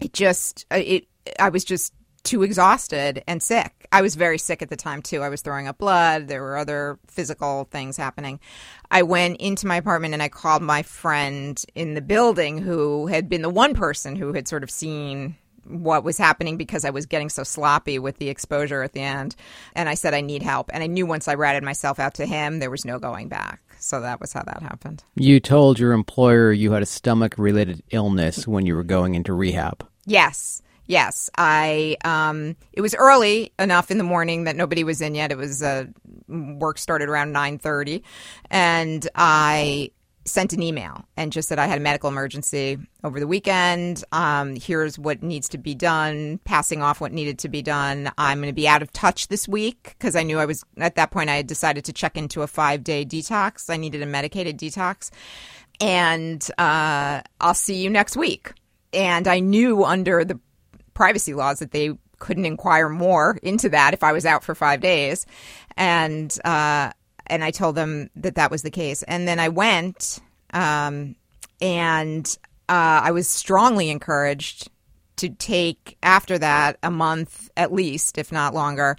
it 0.00 0.12
just, 0.12 0.66
uh, 0.70 0.76
it, 0.76 1.06
I 1.38 1.48
was 1.48 1.64
just 1.64 1.92
too 2.22 2.42
exhausted 2.42 3.22
and 3.26 3.42
sick. 3.42 3.86
I 3.92 4.02
was 4.02 4.14
very 4.14 4.38
sick 4.38 4.62
at 4.62 4.70
the 4.70 4.76
time 4.76 5.02
too. 5.02 5.22
I 5.22 5.28
was 5.28 5.42
throwing 5.42 5.66
up 5.66 5.78
blood. 5.78 6.28
There 6.28 6.42
were 6.42 6.56
other 6.56 6.98
physical 7.08 7.68
things 7.70 7.96
happening. 7.96 8.40
I 8.90 9.02
went 9.02 9.40
into 9.40 9.66
my 9.66 9.76
apartment 9.76 10.14
and 10.14 10.22
I 10.22 10.28
called 10.28 10.62
my 10.62 10.82
friend 10.82 11.62
in 11.74 11.94
the 11.94 12.00
building 12.00 12.58
who 12.58 13.06
had 13.06 13.28
been 13.28 13.42
the 13.42 13.50
one 13.50 13.74
person 13.74 14.16
who 14.16 14.32
had 14.32 14.46
sort 14.46 14.62
of 14.62 14.70
seen 14.70 15.36
what 15.64 16.04
was 16.04 16.18
happening 16.18 16.56
because 16.56 16.84
I 16.84 16.90
was 16.90 17.06
getting 17.06 17.28
so 17.28 17.42
sloppy 17.42 17.98
with 17.98 18.18
the 18.18 18.28
exposure 18.28 18.82
at 18.82 18.92
the 18.92 19.00
end. 19.00 19.36
And 19.74 19.88
I 19.88 19.94
said, 19.94 20.14
I 20.14 20.20
need 20.20 20.42
help. 20.42 20.70
And 20.72 20.82
I 20.82 20.86
knew 20.86 21.06
once 21.06 21.28
I 21.28 21.34
ratted 21.34 21.62
myself 21.62 21.98
out 21.98 22.14
to 22.14 22.26
him, 22.26 22.58
there 22.58 22.70
was 22.70 22.84
no 22.84 22.98
going 22.98 23.28
back. 23.28 23.60
So 23.78 24.00
that 24.00 24.20
was 24.20 24.32
how 24.32 24.42
that 24.42 24.62
happened. 24.62 25.04
You 25.14 25.40
told 25.40 25.78
your 25.78 25.92
employer 25.92 26.52
you 26.52 26.72
had 26.72 26.82
a 26.82 26.86
stomach 26.86 27.34
related 27.38 27.82
illness 27.90 28.46
when 28.46 28.66
you 28.66 28.74
were 28.74 28.84
going 28.84 29.14
into 29.14 29.32
rehab. 29.32 29.86
Yes. 30.06 30.62
Yes, 30.90 31.30
I. 31.38 31.96
Um, 32.04 32.56
it 32.72 32.80
was 32.80 32.96
early 32.96 33.52
enough 33.60 33.92
in 33.92 33.98
the 33.98 34.02
morning 34.02 34.42
that 34.44 34.56
nobody 34.56 34.82
was 34.82 35.00
in 35.00 35.14
yet. 35.14 35.30
It 35.30 35.38
was 35.38 35.62
uh, 35.62 35.84
work 36.26 36.78
started 36.78 37.08
around 37.08 37.30
nine 37.30 37.58
thirty, 37.58 38.02
and 38.50 39.08
I 39.14 39.92
sent 40.24 40.52
an 40.52 40.64
email 40.64 41.04
and 41.16 41.30
just 41.30 41.48
said 41.48 41.60
I 41.60 41.68
had 41.68 41.78
a 41.78 41.80
medical 41.80 42.08
emergency 42.08 42.76
over 43.04 43.20
the 43.20 43.28
weekend. 43.28 44.02
Um, 44.10 44.56
here's 44.56 44.98
what 44.98 45.22
needs 45.22 45.48
to 45.50 45.58
be 45.58 45.76
done, 45.76 46.40
passing 46.42 46.82
off 46.82 47.00
what 47.00 47.12
needed 47.12 47.38
to 47.38 47.48
be 47.48 47.62
done. 47.62 48.10
I'm 48.18 48.38
going 48.38 48.50
to 48.50 48.52
be 48.52 48.66
out 48.66 48.82
of 48.82 48.92
touch 48.92 49.28
this 49.28 49.46
week 49.46 49.94
because 49.96 50.16
I 50.16 50.24
knew 50.24 50.40
I 50.40 50.46
was, 50.46 50.64
at 50.76 50.96
that 50.96 51.12
point, 51.12 51.30
I 51.30 51.36
had 51.36 51.46
decided 51.46 51.84
to 51.84 51.92
check 51.92 52.16
into 52.16 52.42
a 52.42 52.48
five 52.48 52.82
day 52.82 53.04
detox. 53.04 53.70
I 53.70 53.76
needed 53.76 54.02
a 54.02 54.06
medicated 54.06 54.58
detox. 54.58 55.10
And 55.80 56.44
uh, 56.58 57.22
I'll 57.40 57.54
see 57.54 57.80
you 57.80 57.90
next 57.90 58.16
week. 58.16 58.54
And 58.92 59.28
I 59.28 59.38
knew 59.38 59.84
under 59.84 60.24
the 60.24 60.40
privacy 61.00 61.32
laws 61.32 61.60
that 61.60 61.70
they 61.70 61.96
couldn't 62.18 62.44
inquire 62.44 62.90
more 62.90 63.38
into 63.42 63.70
that 63.70 63.94
if 63.94 64.04
I 64.04 64.12
was 64.12 64.26
out 64.26 64.44
for 64.44 64.54
five 64.54 64.82
days. 64.82 65.24
And, 65.74 66.30
uh, 66.44 66.92
and 67.26 67.42
I 67.42 67.50
told 67.52 67.74
them 67.74 68.10
that 68.16 68.34
that 68.34 68.50
was 68.50 68.60
the 68.60 68.70
case. 68.70 69.02
And 69.04 69.26
then 69.26 69.40
I 69.40 69.48
went, 69.48 70.18
um, 70.52 71.16
and 71.62 72.26
uh, 72.68 73.00
I 73.02 73.12
was 73.12 73.28
strongly 73.28 73.88
encouraged 73.88 74.68
to 75.16 75.30
take 75.30 75.96
after 76.02 76.36
that 76.36 76.76
a 76.82 76.90
month 76.90 77.50
at 77.56 77.72
least, 77.72 78.18
if 78.18 78.30
not 78.30 78.52
longer, 78.52 78.98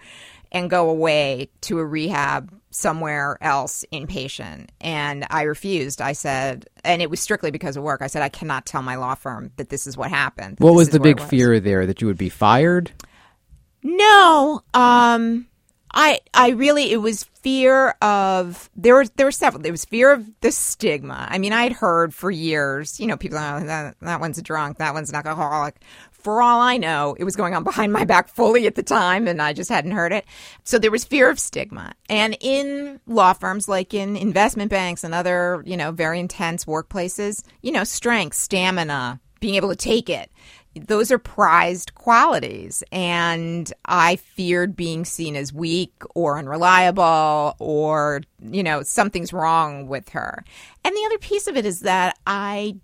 and 0.52 0.70
go 0.70 0.90
away 0.90 1.50
to 1.62 1.80
a 1.80 1.86
rehab 1.86 2.54
somewhere 2.72 3.38
else 3.42 3.86
inpatient. 3.92 4.70
And 4.80 5.26
I 5.30 5.44
refused. 5.44 6.02
I 6.02 6.14
said, 6.14 6.68
and 6.84 7.02
it 7.02 7.10
was 7.10 7.20
strictly 7.20 7.52
because 7.52 7.78
of 7.78 7.84
work. 7.84 8.02
I 8.02 8.08
said, 8.08 8.22
I 8.22 8.30
cannot 8.30 8.66
tell 8.66 8.82
my 8.82 8.96
law 8.96 9.16
firm 9.16 9.52
that 9.58 9.70
this 9.70 9.88
is 9.88 9.98
what 9.98 10.10
happened. 10.10 10.58
What 10.60 10.74
was 10.74 10.90
the 10.90 11.00
big 11.00 11.20
was. 11.20 11.30
fear 11.30 11.60
there? 11.60 11.86
That 11.86 12.02
you 12.02 12.08
would 12.08 12.18
be 12.18 12.30
fired? 12.30 12.92
No. 13.84 14.62
Um, 14.74 15.48
I 15.94 16.20
I 16.34 16.50
really 16.50 16.92
it 16.92 16.98
was 16.98 17.24
fear 17.24 17.90
of 18.02 18.70
there 18.76 18.96
were 18.96 19.06
there 19.16 19.26
were 19.26 19.32
several 19.32 19.62
there 19.62 19.72
was 19.72 19.86
fear 19.86 20.12
of 20.12 20.30
the 20.42 20.52
stigma. 20.52 21.28
I 21.30 21.38
mean, 21.38 21.54
I 21.54 21.64
had 21.64 21.74
heard 21.74 22.14
for 22.14 22.32
years, 22.32 23.00
you 23.00 23.08
know, 23.08 23.18
people 23.18 23.38
oh, 23.38 23.60
that 23.66 23.96
that 24.02 24.20
one's 24.20 24.38
a 24.38 24.42
drunk, 24.42 24.78
that 24.78 24.94
one's 24.94 25.10
an 25.10 25.16
alcoholic. 25.16 25.76
For 26.12 26.42
all 26.42 26.62
I 26.62 26.78
know, 26.78 27.16
it 27.18 27.24
was 27.24 27.36
going 27.36 27.56
on 27.56 27.64
behind 27.64 27.92
my 27.92 28.06
back 28.06 28.30
fully 28.30 28.68
at 28.68 28.76
the 28.76 28.84
time, 28.84 29.28
and 29.28 29.42
I 29.42 29.54
just 29.54 29.72
hadn't 29.72 29.92
heard 29.92 30.14
it. 30.14 30.24
So 30.64 30.78
there 30.78 30.92
was 30.92 31.04
fear 31.04 31.30
of 31.32 31.40
stigma, 31.40 31.94
and 32.10 32.38
in 32.40 33.02
law 33.08 33.34
firms 33.34 33.68
like 33.68 33.94
in 33.96 34.16
investment 34.16 34.70
banks 34.70 35.04
and 35.04 35.16
other 35.16 35.64
you 35.66 35.78
know 35.78 35.92
very 35.92 36.20
intense 36.20 36.66
workplaces, 36.66 37.44
you 37.62 37.72
know, 37.72 37.84
strength, 37.84 38.38
stamina, 38.38 39.20
being 39.40 39.56
able 39.56 39.70
to 39.70 39.76
take 39.76 40.10
it 40.10 40.32
those 40.76 41.12
are 41.12 41.18
prized 41.18 41.96
qualities. 41.96 42.84
And 42.92 43.72
I 43.86 44.16
feared 44.16 44.76
being 44.76 45.06
seen 45.06 45.36
as 45.36 45.54
weak 45.54 45.94
or 46.16 46.38
unreliable 46.38 47.56
or, 47.60 48.22
you 48.42 48.64
know, 48.64 48.84
something's 48.84 49.34
wrong 49.34 49.88
with 49.88 50.10
her. 50.10 50.44
And 50.84 50.96
the 50.96 51.06
other 51.06 51.18
piece 51.18 51.48
of 51.48 51.58
it 51.58 51.66
is 51.66 51.82
that 51.82 52.18
I 52.26 52.76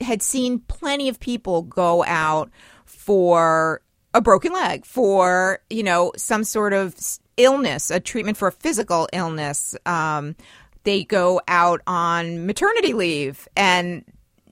had 0.00 0.22
seen 0.22 0.60
plenty 0.60 1.08
of 1.08 1.20
people 1.20 1.62
go 1.62 2.04
out 2.04 2.50
for 2.84 3.80
a 4.12 4.20
broken 4.20 4.52
leg, 4.52 4.86
for, 4.86 5.58
you 5.70 5.82
know, 5.82 6.12
some 6.16 6.44
sort 6.44 6.72
of 6.72 6.94
illness, 7.36 7.90
a 7.90 7.98
treatment 7.98 8.36
for 8.36 8.48
a 8.48 8.52
physical 8.52 9.08
illness. 9.12 9.74
Um, 9.86 10.36
they 10.84 11.04
go 11.04 11.40
out 11.48 11.80
on 11.86 12.46
maternity 12.46 12.92
leave 12.92 13.48
and 13.56 14.04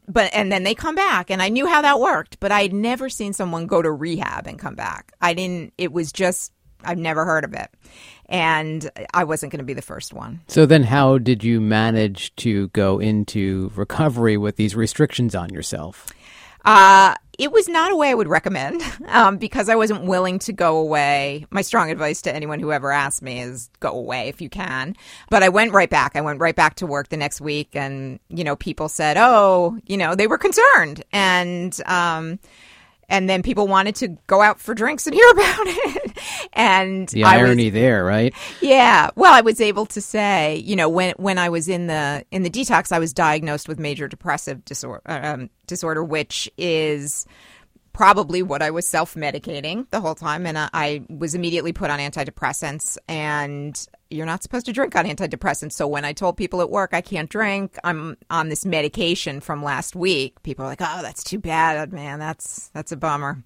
but 0.08 0.30
and 0.34 0.50
then 0.50 0.62
they 0.62 0.74
come 0.74 0.94
back 0.94 1.30
and 1.30 1.42
I 1.42 1.48
knew 1.48 1.66
how 1.66 1.82
that 1.82 2.00
worked, 2.00 2.40
but 2.40 2.52
I'd 2.52 2.72
never 2.72 3.08
seen 3.08 3.32
someone 3.32 3.66
go 3.66 3.82
to 3.82 3.90
rehab 3.90 4.46
and 4.46 4.58
come 4.58 4.74
back. 4.74 5.12
I 5.20 5.34
didn't 5.34 5.72
it 5.78 5.92
was 5.92 6.12
just 6.12 6.52
I've 6.84 6.98
never 6.98 7.24
heard 7.24 7.44
of 7.44 7.54
it. 7.54 7.70
And 8.26 8.90
I 9.12 9.24
wasn't 9.24 9.52
going 9.52 9.58
to 9.58 9.64
be 9.64 9.74
the 9.74 9.82
first 9.82 10.12
one. 10.12 10.40
So 10.48 10.64
then 10.64 10.84
how 10.84 11.18
did 11.18 11.44
you 11.44 11.60
manage 11.60 12.34
to 12.36 12.68
go 12.68 12.98
into 12.98 13.70
recovery 13.74 14.36
with 14.36 14.56
these 14.56 14.74
restrictions 14.74 15.34
on 15.34 15.50
yourself? 15.50 16.06
Uh, 16.64 17.14
it 17.42 17.50
was 17.50 17.68
not 17.68 17.90
a 17.90 17.96
way 17.96 18.10
I 18.10 18.14
would 18.14 18.28
recommend 18.28 18.82
um, 19.08 19.36
because 19.36 19.68
I 19.68 19.74
wasn't 19.74 20.04
willing 20.04 20.38
to 20.40 20.52
go 20.52 20.76
away. 20.78 21.44
My 21.50 21.62
strong 21.62 21.90
advice 21.90 22.22
to 22.22 22.34
anyone 22.34 22.60
who 22.60 22.70
ever 22.70 22.92
asked 22.92 23.20
me 23.20 23.40
is 23.40 23.68
go 23.80 23.90
away 23.90 24.28
if 24.28 24.40
you 24.40 24.48
can. 24.48 24.94
But 25.28 25.42
I 25.42 25.48
went 25.48 25.72
right 25.72 25.90
back. 25.90 26.12
I 26.14 26.20
went 26.20 26.38
right 26.38 26.54
back 26.54 26.76
to 26.76 26.86
work 26.86 27.08
the 27.08 27.16
next 27.16 27.40
week, 27.40 27.74
and 27.74 28.20
you 28.28 28.44
know, 28.44 28.54
people 28.54 28.88
said, 28.88 29.16
"Oh, 29.18 29.76
you 29.86 29.96
know, 29.96 30.14
they 30.14 30.28
were 30.28 30.38
concerned," 30.38 31.02
and 31.12 31.78
um, 31.86 32.38
and 33.12 33.28
then 33.28 33.42
people 33.42 33.68
wanted 33.68 33.94
to 33.96 34.08
go 34.26 34.40
out 34.40 34.58
for 34.58 34.74
drinks 34.74 35.06
and 35.06 35.14
hear 35.14 35.30
about 35.32 35.66
it. 35.66 36.18
and 36.54 37.08
the 37.10 37.24
irony 37.24 37.66
was, 37.66 37.74
there, 37.74 38.04
right? 38.04 38.34
Yeah. 38.60 39.10
Well, 39.14 39.32
I 39.32 39.42
was 39.42 39.60
able 39.60 39.84
to 39.86 40.00
say, 40.00 40.56
you 40.56 40.74
know, 40.74 40.88
when 40.88 41.14
when 41.18 41.38
I 41.38 41.50
was 41.50 41.68
in 41.68 41.86
the 41.86 42.24
in 42.32 42.42
the 42.42 42.50
detox, 42.50 42.90
I 42.90 42.98
was 42.98 43.12
diagnosed 43.12 43.68
with 43.68 43.78
major 43.78 44.08
depressive 44.08 44.64
disorder, 44.64 45.02
um, 45.06 45.50
disorder, 45.66 46.02
which 46.02 46.50
is 46.56 47.26
probably 47.92 48.42
what 48.42 48.62
I 48.62 48.70
was 48.70 48.88
self 48.88 49.14
medicating 49.14 49.88
the 49.90 50.00
whole 50.00 50.14
time. 50.14 50.46
And 50.46 50.58
I, 50.58 50.68
I 50.72 51.04
was 51.08 51.34
immediately 51.34 51.72
put 51.72 51.90
on 51.90 51.98
antidepressants 51.98 52.98
and 53.08 53.86
you're 54.12 54.26
not 54.26 54.42
supposed 54.42 54.66
to 54.66 54.72
drink 54.72 54.94
on 54.94 55.06
antidepressants. 55.06 55.72
So 55.72 55.88
when 55.88 56.04
I 56.04 56.12
told 56.12 56.36
people 56.36 56.60
at 56.60 56.70
work 56.70 56.90
I 56.92 57.00
can't 57.00 57.30
drink, 57.30 57.78
I'm 57.82 58.16
on 58.30 58.48
this 58.48 58.64
medication 58.64 59.40
from 59.40 59.62
last 59.62 59.96
week. 59.96 60.42
People 60.42 60.64
are 60.64 60.68
like, 60.68 60.82
"Oh, 60.82 61.00
that's 61.02 61.24
too 61.24 61.38
bad, 61.38 61.92
man. 61.92 62.18
That's 62.18 62.68
that's 62.74 62.92
a 62.92 62.96
bummer." 62.96 63.42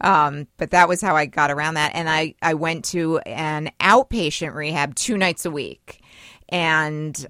Um, 0.00 0.46
but 0.56 0.70
that 0.70 0.88
was 0.88 1.00
how 1.00 1.16
I 1.16 1.26
got 1.26 1.50
around 1.50 1.74
that, 1.74 1.92
and 1.94 2.08
I 2.08 2.34
I 2.40 2.54
went 2.54 2.86
to 2.86 3.18
an 3.18 3.70
outpatient 3.80 4.54
rehab 4.54 4.94
two 4.94 5.18
nights 5.18 5.44
a 5.44 5.50
week, 5.50 6.02
and 6.48 7.26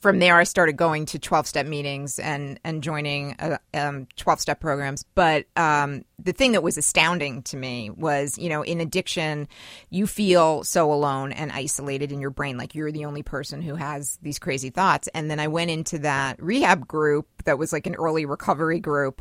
from 0.00 0.18
there, 0.18 0.38
I 0.38 0.44
started 0.44 0.78
going 0.78 1.04
to 1.06 1.18
12 1.18 1.46
step 1.46 1.66
meetings 1.66 2.18
and, 2.18 2.58
and 2.64 2.82
joining 2.82 3.34
12 3.36 3.58
uh, 3.74 3.78
um, 3.78 4.06
step 4.38 4.58
programs. 4.58 5.04
But 5.14 5.44
um, 5.56 6.04
the 6.18 6.32
thing 6.32 6.52
that 6.52 6.62
was 6.62 6.78
astounding 6.78 7.42
to 7.44 7.56
me 7.58 7.90
was, 7.90 8.38
you 8.38 8.48
know, 8.48 8.62
in 8.62 8.80
addiction, 8.80 9.46
you 9.90 10.06
feel 10.06 10.64
so 10.64 10.90
alone 10.90 11.32
and 11.32 11.52
isolated 11.52 12.12
in 12.12 12.20
your 12.20 12.30
brain, 12.30 12.56
like 12.56 12.74
you're 12.74 12.92
the 12.92 13.04
only 13.04 13.22
person 13.22 13.60
who 13.60 13.74
has 13.74 14.18
these 14.22 14.38
crazy 14.38 14.70
thoughts. 14.70 15.06
And 15.14 15.30
then 15.30 15.38
I 15.38 15.48
went 15.48 15.70
into 15.70 15.98
that 15.98 16.42
rehab 16.42 16.88
group 16.88 17.28
that 17.44 17.58
was 17.58 17.70
like 17.70 17.86
an 17.86 17.96
early 17.96 18.24
recovery 18.24 18.80
group. 18.80 19.20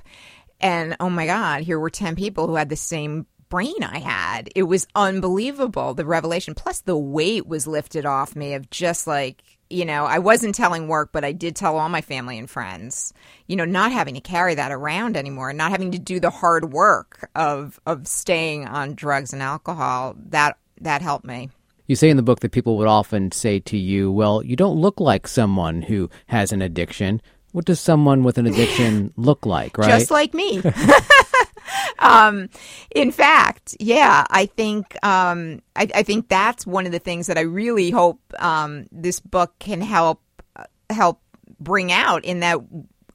And 0.62 0.96
oh 1.02 1.10
my 1.10 1.26
God, 1.26 1.64
here 1.64 1.80
were 1.80 1.90
10 1.90 2.16
people 2.16 2.48
who 2.48 2.56
had 2.56 2.70
the 2.70 2.78
same 2.78 3.26
brain 3.50 3.84
I 3.84 4.00
had. 4.00 4.50
It 4.56 4.64
was 4.64 4.88
unbelievable, 4.96 5.94
the 5.94 6.06
revelation. 6.06 6.56
Plus, 6.56 6.82
the 6.82 6.98
weight 6.98 7.48
was 7.48 7.68
lifted 7.68 8.06
off 8.06 8.36
me 8.36 8.54
of 8.54 8.70
just 8.70 9.08
like, 9.08 9.44
you 9.70 9.86
know, 9.86 10.06
I 10.06 10.20
wasn't 10.20 10.56
telling 10.56 10.88
work, 10.88 11.10
but 11.12 11.24
I 11.24 11.32
did 11.32 11.56
tell 11.56 11.78
all 11.78 11.90
my 11.90 12.02
family 12.02 12.38
and 12.38 12.50
friends, 12.50 13.14
you 13.48 13.56
know, 13.56 13.66
not 13.66 13.92
having 13.92 14.16
to 14.16 14.22
carry 14.22 14.56
that 14.56 14.72
around 14.72 15.16
anymore, 15.16 15.54
not 15.54 15.72
having 15.72 15.92
to 15.92 16.00
do 16.00 16.20
the 16.20 16.30
hard 16.30 16.72
work 16.72 17.30
of, 17.36 17.80
of 17.86 18.08
staying 18.08 18.68
on 18.68 18.96
drugs 18.96 19.32
and 19.32 19.44
alcohol. 19.44 20.16
That, 20.30 20.58
that 20.82 21.02
helped 21.02 21.26
me. 21.26 21.50
You 21.86 21.96
say 21.96 22.10
in 22.10 22.18
the 22.18 22.24
book 22.24 22.40
that 22.42 22.52
people 22.52 22.78
would 22.78 22.88
often 22.88 23.32
say 23.32 23.60
to 23.62 23.78
you, 23.78 24.12
well, 24.12 24.44
you 24.44 24.56
don't 24.56 24.78
look 24.80 25.00
like 25.00 25.28
someone 25.28 25.82
who 25.82 26.10
has 26.28 26.52
an 26.52 26.62
addiction. 26.62 27.22
What 27.52 27.66
does 27.66 27.80
someone 27.80 28.24
with 28.24 28.38
an 28.38 28.46
addiction 28.46 29.14
look 29.18 29.46
like, 29.46 29.78
right? 29.78 29.90
Just 29.90 30.12
like 30.12 30.34
me. 30.34 30.62
um, 32.00 32.50
in 32.96 33.12
fact, 33.12 33.76
yeah, 33.80 34.26
I 34.30 34.46
think 34.46 34.96
um, 35.04 35.62
I, 35.76 35.88
I, 35.96 36.04
think 36.04 36.28
that's 36.28 36.66
one 36.66 36.86
of 36.86 36.92
the 36.92 37.00
things 37.00 37.28
that 37.28 37.38
I 37.38 37.42
really 37.42 37.92
hope 37.92 38.22
um, 38.40 38.88
this 38.92 39.20
book 39.20 39.54
can 39.60 39.82
help 39.82 40.22
uh, 40.56 40.64
help 40.90 41.22
bring 41.60 41.92
out. 41.92 42.26
In 42.26 42.40
that, 42.42 42.60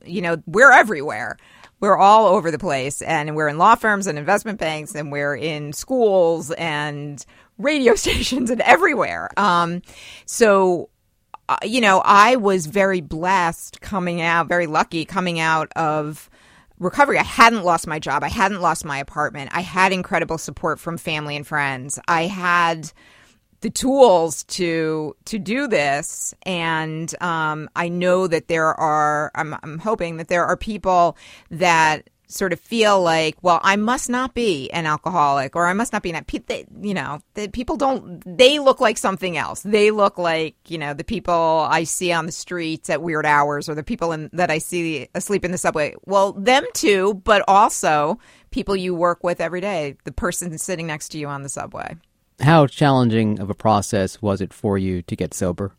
you 0.05 0.23
know, 0.23 0.43
we're 0.47 0.73
everywhere. 0.73 1.37
We're 1.81 1.97
all 1.97 2.27
over 2.27 2.51
the 2.51 2.59
place, 2.59 3.03
and 3.03 3.37
we're 3.37 3.49
in 3.49 3.59
law 3.59 3.75
firms 3.75 4.07
and 4.07 4.19
investment 4.19 4.59
banks, 4.59 4.95
and 4.95 5.13
we're 5.13 5.37
in 5.37 5.73
schools 5.73 6.51
and 6.53 7.25
radio 7.59 7.95
stations 7.97 8.51
and 8.51 8.61
everywhere. 8.61 9.31
Um, 9.37 9.83
so 10.25 10.89
uh, 11.49 11.59
you 11.63 11.81
know, 11.81 12.01
I 12.05 12.37
was 12.37 12.67
very 12.67 13.01
blessed 13.01 13.81
coming 13.81 14.23
out, 14.23 14.49
very 14.49 14.67
lucky 14.67 15.05
coming 15.05 15.39
out 15.39 15.71
of 15.77 16.31
recovery. 16.85 17.19
I 17.19 17.25
hadn't 17.25 17.65
lost 17.65 17.87
my 17.87 17.99
job. 17.99 18.23
I 18.23 18.29
hadn't 18.29 18.61
lost 18.61 18.85
my 18.85 18.99
apartment. 18.99 19.51
I 19.53 19.63
had 19.63 19.93
incredible 19.93 20.39
support 20.39 20.79
from 20.79 20.99
family 20.99 21.35
and 21.35 21.47
friends. 21.47 21.99
I 22.07 22.23
had 22.27 22.93
the 23.63 23.71
tools 23.71 24.45
to 24.45 25.17
to 25.25 25.39
do 25.39 25.67
this 25.67 26.35
and 26.45 27.15
um, 27.23 27.71
I 27.75 27.89
know 27.89 28.27
that 28.27 28.49
there 28.49 28.75
are 28.75 29.33
I'm, 29.35 29.57
I'm 29.63 29.79
hoping 29.79 30.19
that 30.19 30.29
there 30.29 30.45
are 30.45 30.57
people 30.57 31.17
that 31.51 32.11
sort 32.27 32.53
of 32.53 32.61
feel 32.61 33.03
like, 33.03 33.37
well, 33.43 33.61
I 33.63 33.77
must 33.77 34.09
not 34.09 34.35
be 34.35 34.71
an 34.71 34.87
alcoholic 34.87 35.55
or 35.57 35.67
I 35.67 35.73
must 35.73 35.93
not 35.93 36.03
be 36.03 36.11
an, 36.11 36.25
you 36.81 36.95
know, 36.95 37.21
that 37.35 37.53
people 37.53 37.77
don't, 37.77 38.23
they 38.27 38.59
look 38.59 38.81
like 38.81 38.99
something 38.99 39.37
else. 39.37 39.61
They 39.63 39.91
look 39.91 40.19
like, 40.19 40.57
you 40.69 40.79
know, 40.79 40.95
the 40.95 41.05
people 41.05 41.67
I 41.69 41.85
see 41.85 42.13
on 42.13 42.27
the 42.27 42.33
streets 42.33 42.91
at 42.91 43.03
weird 43.03 43.27
hours 43.27 43.69
or 43.69 43.75
the 43.75 43.83
people 43.83 44.13
in, 44.13 44.31
that 44.33 44.51
I 44.51 44.59
see 44.59 45.09
asleep 45.15 45.45
in 45.45 45.51
the 45.51 45.59
subway. 45.59 45.95
Well, 46.07 46.33
them 46.33 46.65
too, 46.73 47.15
but 47.25 47.45
also 47.47 48.19
people 48.51 48.77
you 48.77 48.95
work 48.95 49.23
with 49.23 49.41
every 49.41 49.61
day, 49.61 49.97
the 50.05 50.13
person 50.13 50.57
sitting 50.59 50.87
next 50.87 51.11
to 51.11 51.19
you 51.19 51.29
on 51.29 51.43
the 51.43 51.49
subway. 51.49 51.97
How 52.41 52.67
challenging 52.67 53.39
of 53.39 53.51
a 53.51 53.55
process 53.55 54.21
was 54.21 54.41
it 54.41 54.53
for 54.53 54.77
you 54.77 55.03
to 55.03 55.17
get 55.17 55.35
sober? 55.35 55.77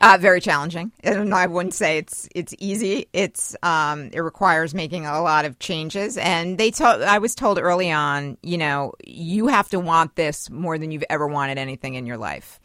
Uh, 0.00 0.18
very 0.20 0.40
challenging. 0.40 0.92
And 1.02 1.32
I 1.34 1.46
wouldn't 1.46 1.74
say 1.74 1.98
it's 1.98 2.28
it's 2.34 2.54
easy. 2.58 3.06
It's 3.12 3.56
um, 3.62 4.10
it 4.12 4.20
requires 4.20 4.74
making 4.74 5.06
a 5.06 5.22
lot 5.22 5.44
of 5.44 5.58
changes. 5.58 6.18
And 6.18 6.58
they 6.58 6.70
told 6.70 7.02
I 7.02 7.18
was 7.18 7.34
told 7.34 7.58
early 7.58 7.90
on, 7.90 8.36
you 8.42 8.58
know, 8.58 8.92
you 9.04 9.46
have 9.46 9.68
to 9.70 9.80
want 9.80 10.16
this 10.16 10.50
more 10.50 10.78
than 10.78 10.90
you've 10.90 11.04
ever 11.08 11.26
wanted 11.26 11.58
anything 11.58 11.94
in 11.94 12.06
your 12.06 12.18
life, 12.18 12.60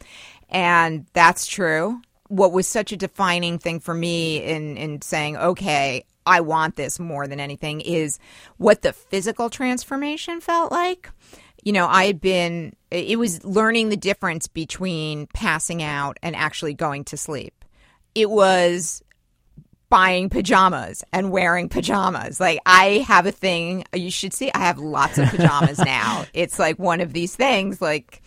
and 0.50 1.06
that's 1.12 1.46
true. 1.46 2.00
What 2.28 2.52
was 2.52 2.66
such 2.66 2.92
a 2.92 2.96
defining 2.96 3.58
thing 3.58 3.80
for 3.80 3.94
me 3.94 4.42
in 4.42 4.76
in 4.76 5.00
saying, 5.02 5.36
okay, 5.36 6.04
I 6.26 6.40
want 6.40 6.76
this 6.76 6.98
more 6.98 7.26
than 7.26 7.40
anything, 7.40 7.80
is 7.80 8.18
what 8.56 8.82
the 8.82 8.92
physical 8.92 9.50
transformation 9.50 10.40
felt 10.40 10.72
like 10.72 11.10
you 11.62 11.72
know, 11.72 11.86
I 11.86 12.06
had 12.06 12.20
been, 12.20 12.74
it 12.90 13.18
was 13.18 13.44
learning 13.44 13.88
the 13.88 13.96
difference 13.96 14.48
between 14.48 15.28
passing 15.28 15.82
out 15.82 16.18
and 16.22 16.34
actually 16.34 16.74
going 16.74 17.04
to 17.04 17.16
sleep. 17.16 17.64
It 18.14 18.28
was 18.28 19.02
buying 19.88 20.30
pajamas 20.30 21.04
and 21.12 21.30
wearing 21.30 21.68
pajamas. 21.68 22.40
Like 22.40 22.58
I 22.64 23.04
have 23.06 23.26
a 23.26 23.32
thing, 23.32 23.84
you 23.92 24.10
should 24.10 24.32
see, 24.32 24.50
I 24.54 24.60
have 24.60 24.78
lots 24.78 25.18
of 25.18 25.28
pajamas 25.28 25.78
now. 25.84 26.24
It's 26.32 26.58
like 26.58 26.78
one 26.78 27.00
of 27.00 27.12
these 27.12 27.36
things, 27.36 27.80
like, 27.82 28.21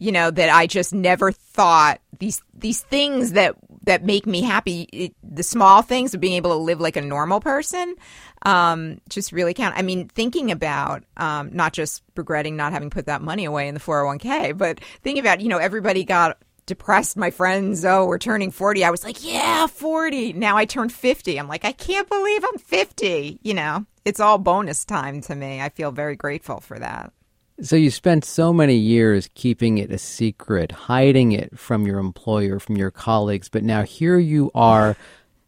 you 0.00 0.10
know, 0.12 0.30
that 0.30 0.48
I 0.48 0.66
just 0.66 0.92
never 0.94 1.30
thought 1.30 2.00
these, 2.18 2.42
these 2.54 2.80
things 2.80 3.32
that, 3.32 3.54
that 3.84 4.04
make 4.04 4.26
me 4.26 4.42
happy, 4.42 4.82
it, 4.92 5.14
the 5.22 5.42
small 5.42 5.82
things 5.82 6.14
of 6.14 6.20
being 6.20 6.34
able 6.34 6.50
to 6.50 6.56
live 6.56 6.80
like 6.80 6.96
a 6.96 7.02
normal 7.02 7.40
person 7.40 7.94
um, 8.42 9.00
just 9.08 9.32
really 9.32 9.54
count. 9.54 9.76
I 9.76 9.82
mean, 9.82 10.08
thinking 10.08 10.50
about 10.50 11.04
um, 11.16 11.50
not 11.52 11.72
just 11.72 12.02
regretting 12.16 12.56
not 12.56 12.72
having 12.72 12.90
put 12.90 13.06
that 13.06 13.22
money 13.22 13.44
away 13.44 13.68
in 13.68 13.74
the 13.74 13.80
401k, 13.80 14.56
but 14.56 14.80
thinking 15.02 15.20
about, 15.20 15.40
you 15.40 15.48
know, 15.48 15.58
everybody 15.58 16.04
got 16.04 16.38
depressed. 16.66 17.16
My 17.16 17.30
friends, 17.30 17.84
oh, 17.84 18.06
we're 18.06 18.18
turning 18.18 18.50
40. 18.50 18.84
I 18.84 18.90
was 18.90 19.04
like, 19.04 19.24
yeah, 19.24 19.66
40. 19.66 20.32
Now 20.34 20.56
I 20.56 20.64
turned 20.64 20.92
50. 20.92 21.38
I'm 21.38 21.48
like, 21.48 21.64
I 21.64 21.72
can't 21.72 22.08
believe 22.08 22.44
I'm 22.44 22.58
50. 22.58 23.40
You 23.42 23.54
know, 23.54 23.86
it's 24.04 24.20
all 24.20 24.38
bonus 24.38 24.84
time 24.84 25.20
to 25.22 25.34
me. 25.34 25.60
I 25.60 25.68
feel 25.68 25.92
very 25.92 26.16
grateful 26.16 26.60
for 26.60 26.78
that. 26.78 27.12
So 27.62 27.76
you 27.76 27.90
spent 27.90 28.24
so 28.24 28.54
many 28.54 28.76
years 28.76 29.28
keeping 29.34 29.76
it 29.76 29.90
a 29.90 29.98
secret, 29.98 30.72
hiding 30.72 31.32
it 31.32 31.58
from 31.58 31.86
your 31.86 31.98
employer, 31.98 32.58
from 32.58 32.78
your 32.78 32.90
colleagues, 32.90 33.50
but 33.50 33.62
now 33.62 33.82
here 33.82 34.18
you 34.18 34.50
are 34.54 34.96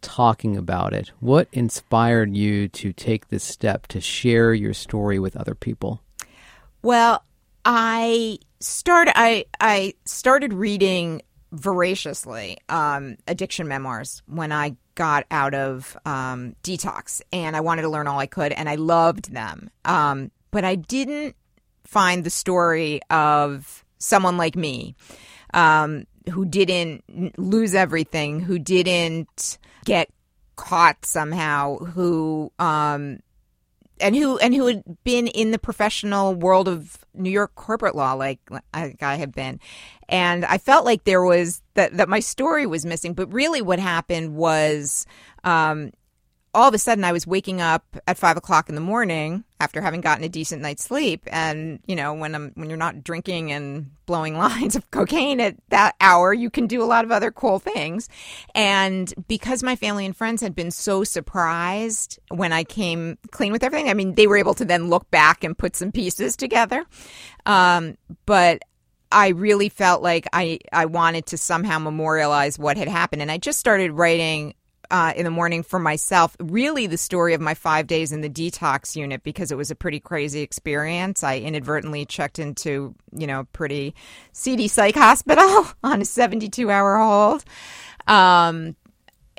talking 0.01 0.55
about 0.55 0.93
it. 0.93 1.11
What 1.21 1.47
inspired 1.51 2.35
you 2.35 2.67
to 2.67 2.93
take 2.93 3.29
this 3.29 3.43
step 3.43 3.87
to 3.87 3.99
share 3.99 4.53
your 4.53 4.75
story 4.75 5.17
with 5.17 5.35
other 5.35 5.55
people? 5.55 6.01
Well, 6.83 7.23
I 7.65 8.37
started 8.59 9.13
I 9.15 9.45
I 9.59 9.95
started 10.05 10.53
reading 10.53 11.23
voraciously 11.51 12.57
um, 12.69 13.17
addiction 13.27 13.67
memoirs 13.67 14.21
when 14.27 14.51
I 14.51 14.75
got 14.95 15.25
out 15.31 15.55
of 15.55 15.97
um, 16.05 16.55
detox, 16.61 17.21
and 17.31 17.55
I 17.55 17.61
wanted 17.61 17.83
to 17.83 17.89
learn 17.89 18.07
all 18.07 18.19
I 18.19 18.27
could, 18.27 18.51
and 18.51 18.69
I 18.69 18.75
loved 18.75 19.33
them. 19.33 19.71
Um, 19.85 20.29
but 20.51 20.63
I 20.63 20.75
didn't 20.75 21.35
find 21.85 22.23
the 22.23 22.29
story 22.29 23.01
of 23.09 23.83
someone 23.97 24.37
like 24.37 24.55
me 24.55 24.95
um, 25.53 26.05
who 26.31 26.45
didn't 26.45 27.03
lose 27.37 27.75
everything, 27.75 28.39
who 28.39 28.59
didn't 28.59 29.57
get 29.85 30.09
caught 30.55 31.03
somehow 31.05 31.77
who 31.77 32.51
um 32.59 33.19
and 33.99 34.15
who 34.15 34.37
and 34.39 34.53
who 34.53 34.67
had 34.67 34.83
been 35.03 35.27
in 35.27 35.51
the 35.51 35.59
professional 35.59 36.35
world 36.35 36.67
of 36.67 37.03
New 37.13 37.29
York 37.29 37.55
corporate 37.55 37.95
law 37.95 38.13
like 38.13 38.39
I, 38.73 38.95
I 39.01 39.15
have 39.15 39.31
been. 39.31 39.59
And 40.09 40.45
I 40.45 40.57
felt 40.57 40.85
like 40.85 41.05
there 41.05 41.23
was 41.23 41.61
that 41.75 41.97
that 41.97 42.09
my 42.09 42.19
story 42.19 42.65
was 42.65 42.85
missing. 42.85 43.13
But 43.13 43.31
really 43.33 43.61
what 43.61 43.79
happened 43.79 44.35
was 44.35 45.05
um 45.43 45.91
all 46.53 46.67
of 46.67 46.73
a 46.73 46.77
sudden 46.77 47.03
I 47.03 47.11
was 47.11 47.25
waking 47.25 47.61
up 47.61 47.83
at 48.07 48.17
five 48.17 48.37
o'clock 48.37 48.69
in 48.69 48.75
the 48.75 48.81
morning 48.81 49.43
after 49.59 49.81
having 49.81 50.01
gotten 50.01 50.23
a 50.23 50.29
decent 50.29 50.61
night's 50.61 50.83
sleep. 50.83 51.27
And, 51.31 51.79
you 51.87 51.95
know, 51.95 52.13
when 52.13 52.35
I'm, 52.35 52.51
when 52.53 52.69
you're 52.69 52.77
not 52.77 53.03
drinking 53.03 53.51
and 53.51 53.89
blowing 54.05 54.37
lines 54.37 54.75
of 54.75 54.89
cocaine 54.91 55.39
at 55.39 55.55
that 55.69 55.95
hour, 55.99 56.31
you 56.33 56.49
can 56.49 56.67
do 56.67 56.83
a 56.83 56.85
lot 56.85 57.05
of 57.05 57.11
other 57.11 57.31
cool 57.31 57.57
things. 57.57 58.07
And 58.53 59.11
because 59.27 59.63
my 59.63 59.75
family 59.75 60.05
and 60.05 60.15
friends 60.15 60.41
had 60.41 60.53
been 60.53 60.69
so 60.69 61.03
surprised 61.03 62.19
when 62.29 62.53
I 62.53 62.63
came 62.63 63.17
clean 63.31 63.51
with 63.51 63.63
everything, 63.63 63.89
I 63.89 63.95
mean, 63.95 64.13
they 64.13 64.27
were 64.27 64.37
able 64.37 64.53
to 64.55 64.65
then 64.65 64.89
look 64.89 65.09
back 65.09 65.43
and 65.43 65.57
put 65.57 65.75
some 65.75 65.91
pieces 65.91 66.35
together. 66.35 66.85
Um, 67.47 67.97
but 68.25 68.61
I 69.11 69.29
really 69.29 69.69
felt 69.69 70.03
like 70.03 70.27
I, 70.33 70.59
I 70.71 70.85
wanted 70.85 71.27
to 71.27 71.37
somehow 71.37 71.79
memorialize 71.79 72.59
what 72.59 72.77
had 72.77 72.87
happened. 72.87 73.21
And 73.21 73.31
I 73.31 73.37
just 73.37 73.59
started 73.59 73.91
writing 73.91 74.55
uh, 74.93 75.11
in 75.15 75.25
the 75.25 75.31
morning 75.31 75.63
for 75.63 75.79
myself, 75.79 76.37
really 76.39 76.85
the 76.85 76.99
story 76.99 77.33
of 77.33 77.41
my 77.41 77.55
five 77.55 77.87
days 77.87 78.11
in 78.11 78.21
the 78.21 78.29
detox 78.29 78.95
unit 78.95 79.23
because 79.23 79.51
it 79.51 79.57
was 79.57 79.71
a 79.71 79.75
pretty 79.75 79.99
crazy 79.99 80.41
experience. 80.41 81.23
I 81.23 81.39
inadvertently 81.39 82.05
checked 82.05 82.37
into, 82.37 82.93
you 83.11 83.25
know, 83.25 83.45
pretty 83.53 83.95
seedy 84.33 84.67
psych 84.67 84.93
hospital 84.93 85.65
on 85.83 86.03
a 86.03 86.05
72 86.05 86.69
hour 86.69 86.99
hold. 86.99 87.43
Um, 88.05 88.75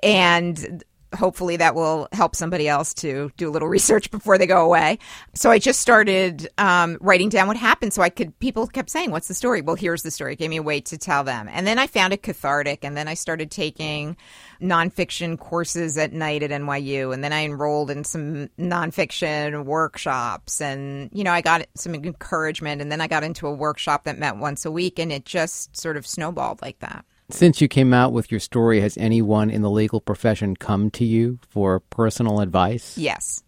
and 0.03 0.83
hopefully 1.15 1.57
that 1.57 1.75
will 1.75 2.09
help 2.13 2.37
somebody 2.37 2.69
else 2.69 2.95
to 2.95 3.31
do 3.37 3.49
a 3.49 3.53
little 3.53 3.69
research 3.75 4.11
before 4.11 4.39
they 4.39 4.47
go 4.47 4.65
away. 4.65 4.99
So 5.35 5.51
I 5.51 5.59
just 5.59 5.81
started 5.81 6.49
um, 6.59 6.99
writing 7.01 7.29
down 7.29 7.49
what 7.49 7.57
happened. 7.57 7.93
So 7.93 8.03
I 8.03 8.11
could, 8.11 8.39
people 8.39 8.67
kept 8.67 8.91
saying, 8.91 9.11
What's 9.11 9.29
the 9.29 9.35
story? 9.35 9.63
Well, 9.63 9.77
here's 9.77 10.03
the 10.03 10.11
story. 10.11 10.35
It 10.35 10.39
gave 10.39 10.51
me 10.51 10.57
a 10.57 10.63
way 10.63 10.81
to 10.83 10.99
tell 10.99 11.25
them. 11.25 11.49
And 11.51 11.67
then 11.67 11.79
I 11.79 11.87
found 11.87 12.13
it 12.13 12.23
cathartic. 12.23 12.85
And 12.85 12.97
then 12.97 13.09
I 13.09 13.15
started 13.15 13.51
taking 13.51 14.17
nonfiction 14.61 15.39
courses 15.39 15.97
at 15.99 16.13
night 16.13 16.43
at 16.43 16.51
NYU. 16.51 17.13
And 17.13 17.23
then 17.23 17.33
I 17.33 17.45
enrolled 17.45 17.91
in 17.91 18.05
some 18.05 18.49
nonfiction 18.59 19.65
workshops. 19.65 20.61
And, 20.61 21.11
you 21.13 21.25
know, 21.25 21.33
I 21.33 21.41
got 21.41 21.67
some 21.75 21.95
encouragement. 21.95 22.83
And 22.83 22.91
then 22.91 23.01
I 23.01 23.07
got 23.07 23.25
into 23.25 23.47
a 23.47 23.53
workshop 23.53 24.05
that 24.05 24.19
met 24.19 24.37
once 24.37 24.65
a 24.65 24.71
week. 24.71 24.99
And 24.99 25.13
it 25.13 25.25
just 25.25 25.77
sort 25.77 25.97
of 25.97 26.07
snowballed 26.07 26.63
like 26.63 26.79
that. 26.81 27.05
Since 27.31 27.61
you 27.61 27.69
came 27.69 27.93
out 27.93 28.13
with 28.13 28.31
your 28.31 28.41
story, 28.41 28.81
has 28.81 28.97
anyone 28.99 29.51
in 29.51 29.63
the 29.63 29.71
legal 29.71 30.01
profession 30.01 30.57
come 30.57 30.91
to 30.93 31.05
you 31.05 31.39
for 31.49 31.81
personal 31.81 32.41
advice? 32.41 32.99
Yes. 32.99 33.43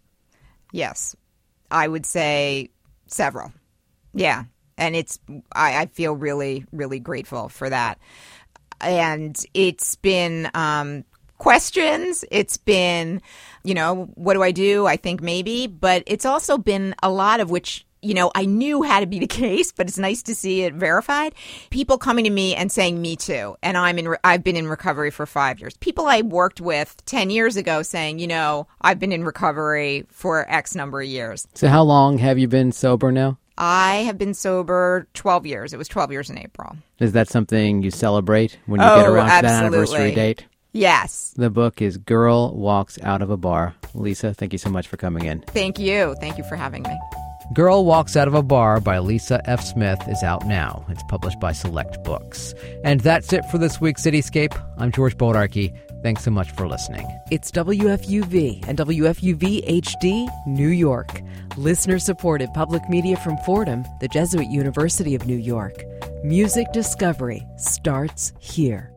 Yes. 0.71 1.15
I 1.71 1.87
would 1.87 2.05
say 2.05 2.69
several. 3.07 3.53
Yeah. 4.13 4.45
And 4.77 4.95
it's, 4.95 5.19
I, 5.53 5.81
I 5.81 5.85
feel 5.87 6.15
really, 6.15 6.65
really 6.71 6.99
grateful 6.99 7.49
for 7.49 7.69
that. 7.69 7.99
And 8.81 9.35
it's 9.53 9.95
been 9.95 10.49
um, 10.53 11.03
questions. 11.37 12.23
It's 12.29 12.57
been, 12.57 13.21
you 13.63 13.73
know, 13.73 14.05
what 14.15 14.35
do 14.35 14.43
I 14.43 14.51
do? 14.51 14.85
I 14.85 14.97
think 14.97 15.21
maybe. 15.21 15.65
But 15.65 16.03
it's 16.05 16.25
also 16.25 16.57
been 16.57 16.93
a 17.01 17.09
lot 17.09 17.39
of 17.39 17.49
which 17.49 17.86
you 18.01 18.13
know, 18.13 18.31
I 18.35 18.45
knew 18.45 18.81
had 18.81 19.01
to 19.01 19.05
be 19.05 19.19
the 19.19 19.27
case, 19.45 19.71
but 19.71 19.87
it's 19.87 19.97
nice 19.97 20.23
to 20.23 20.35
see 20.35 20.63
it 20.63 20.73
verified. 20.73 21.35
People 21.69 21.97
coming 21.97 22.25
to 22.25 22.29
me 22.29 22.55
and 22.55 22.71
saying, 22.71 23.01
"Me 23.01 23.15
too," 23.15 23.55
and 23.61 23.77
I'm 23.77 23.97
in. 23.99 24.07
Re- 24.09 24.17
I've 24.23 24.43
been 24.43 24.55
in 24.55 24.67
recovery 24.67 25.11
for 25.11 25.25
five 25.25 25.59
years. 25.59 25.75
People 25.77 26.07
I 26.07 26.21
worked 26.21 26.61
with 26.61 26.95
ten 27.05 27.29
years 27.29 27.57
ago 27.57 27.81
saying, 27.81 28.19
"You 28.19 28.27
know, 28.27 28.67
I've 28.81 28.99
been 28.99 29.11
in 29.11 29.23
recovery 29.23 30.05
for 30.09 30.49
X 30.49 30.75
number 30.75 31.01
of 31.01 31.07
years." 31.07 31.47
So, 31.53 31.67
how 31.67 31.83
long 31.83 32.17
have 32.19 32.37
you 32.37 32.47
been 32.47 32.71
sober 32.71 33.11
now? 33.11 33.37
I 33.57 33.97
have 34.05 34.19
been 34.19 34.35
sober 34.35 35.07
12 35.15 35.47
years. 35.47 35.73
It 35.73 35.77
was 35.77 35.87
12 35.87 36.11
years 36.11 36.29
in 36.29 36.37
April. 36.37 36.77
Is 36.99 37.13
that 37.13 37.27
something 37.27 37.81
you 37.81 37.89
celebrate 37.89 38.57
when 38.67 38.79
you 38.79 38.85
oh, 38.85 38.97
get 38.97 39.09
around 39.09 39.29
absolutely. 39.29 39.39
to 39.39 39.47
that 39.47 39.63
anniversary 39.63 40.11
date? 40.15 40.45
Yes. 40.73 41.33
The 41.35 41.49
book 41.49 41.81
is 41.81 41.97
Girl 41.97 42.53
Walks 42.53 42.99
Out 43.01 43.23
of 43.23 43.31
a 43.31 43.37
Bar. 43.37 43.73
Lisa, 43.95 44.33
thank 44.33 44.53
you 44.53 44.59
so 44.59 44.69
much 44.69 44.87
for 44.87 44.97
coming 44.97 45.25
in. 45.25 45.41
Thank 45.41 45.79
you. 45.79 46.15
Thank 46.19 46.37
you 46.37 46.43
for 46.43 46.55
having 46.55 46.83
me. 46.83 46.99
Girl 47.53 47.85
Walks 47.85 48.17
Out 48.17 48.27
of 48.27 48.33
a 48.33 48.43
Bar 48.43 48.81
by 48.81 48.99
Lisa 48.99 49.41
F. 49.49 49.63
Smith 49.63 49.99
is 50.09 50.21
out 50.21 50.45
now. 50.45 50.85
It's 50.89 51.03
published 51.03 51.39
by 51.39 51.53
Select 51.53 52.03
Books. 52.03 52.53
And 52.83 52.99
that's 52.99 53.31
it 53.31 53.45
for 53.45 53.57
this 53.57 53.79
week's 53.79 54.05
Cityscape. 54.05 54.61
I'm 54.77 54.91
George 54.91 55.17
Bodarky. 55.17 55.73
Thanks 56.03 56.25
so 56.25 56.31
much 56.31 56.51
for 56.51 56.67
listening. 56.67 57.07
It's 57.31 57.49
WFUV 57.51 58.67
and 58.67 58.77
WFUV 58.77 59.65
HD, 59.81 60.27
New 60.45 60.67
York. 60.67 61.21
Listener 61.55 61.99
supported 61.99 62.53
public 62.53 62.87
media 62.89 63.15
from 63.15 63.37
Fordham, 63.37 63.85
the 64.01 64.09
Jesuit 64.09 64.47
University 64.47 65.15
of 65.15 65.25
New 65.25 65.37
York. 65.37 65.83
Music 66.23 66.67
discovery 66.73 67.47
starts 67.55 68.33
here. 68.39 68.96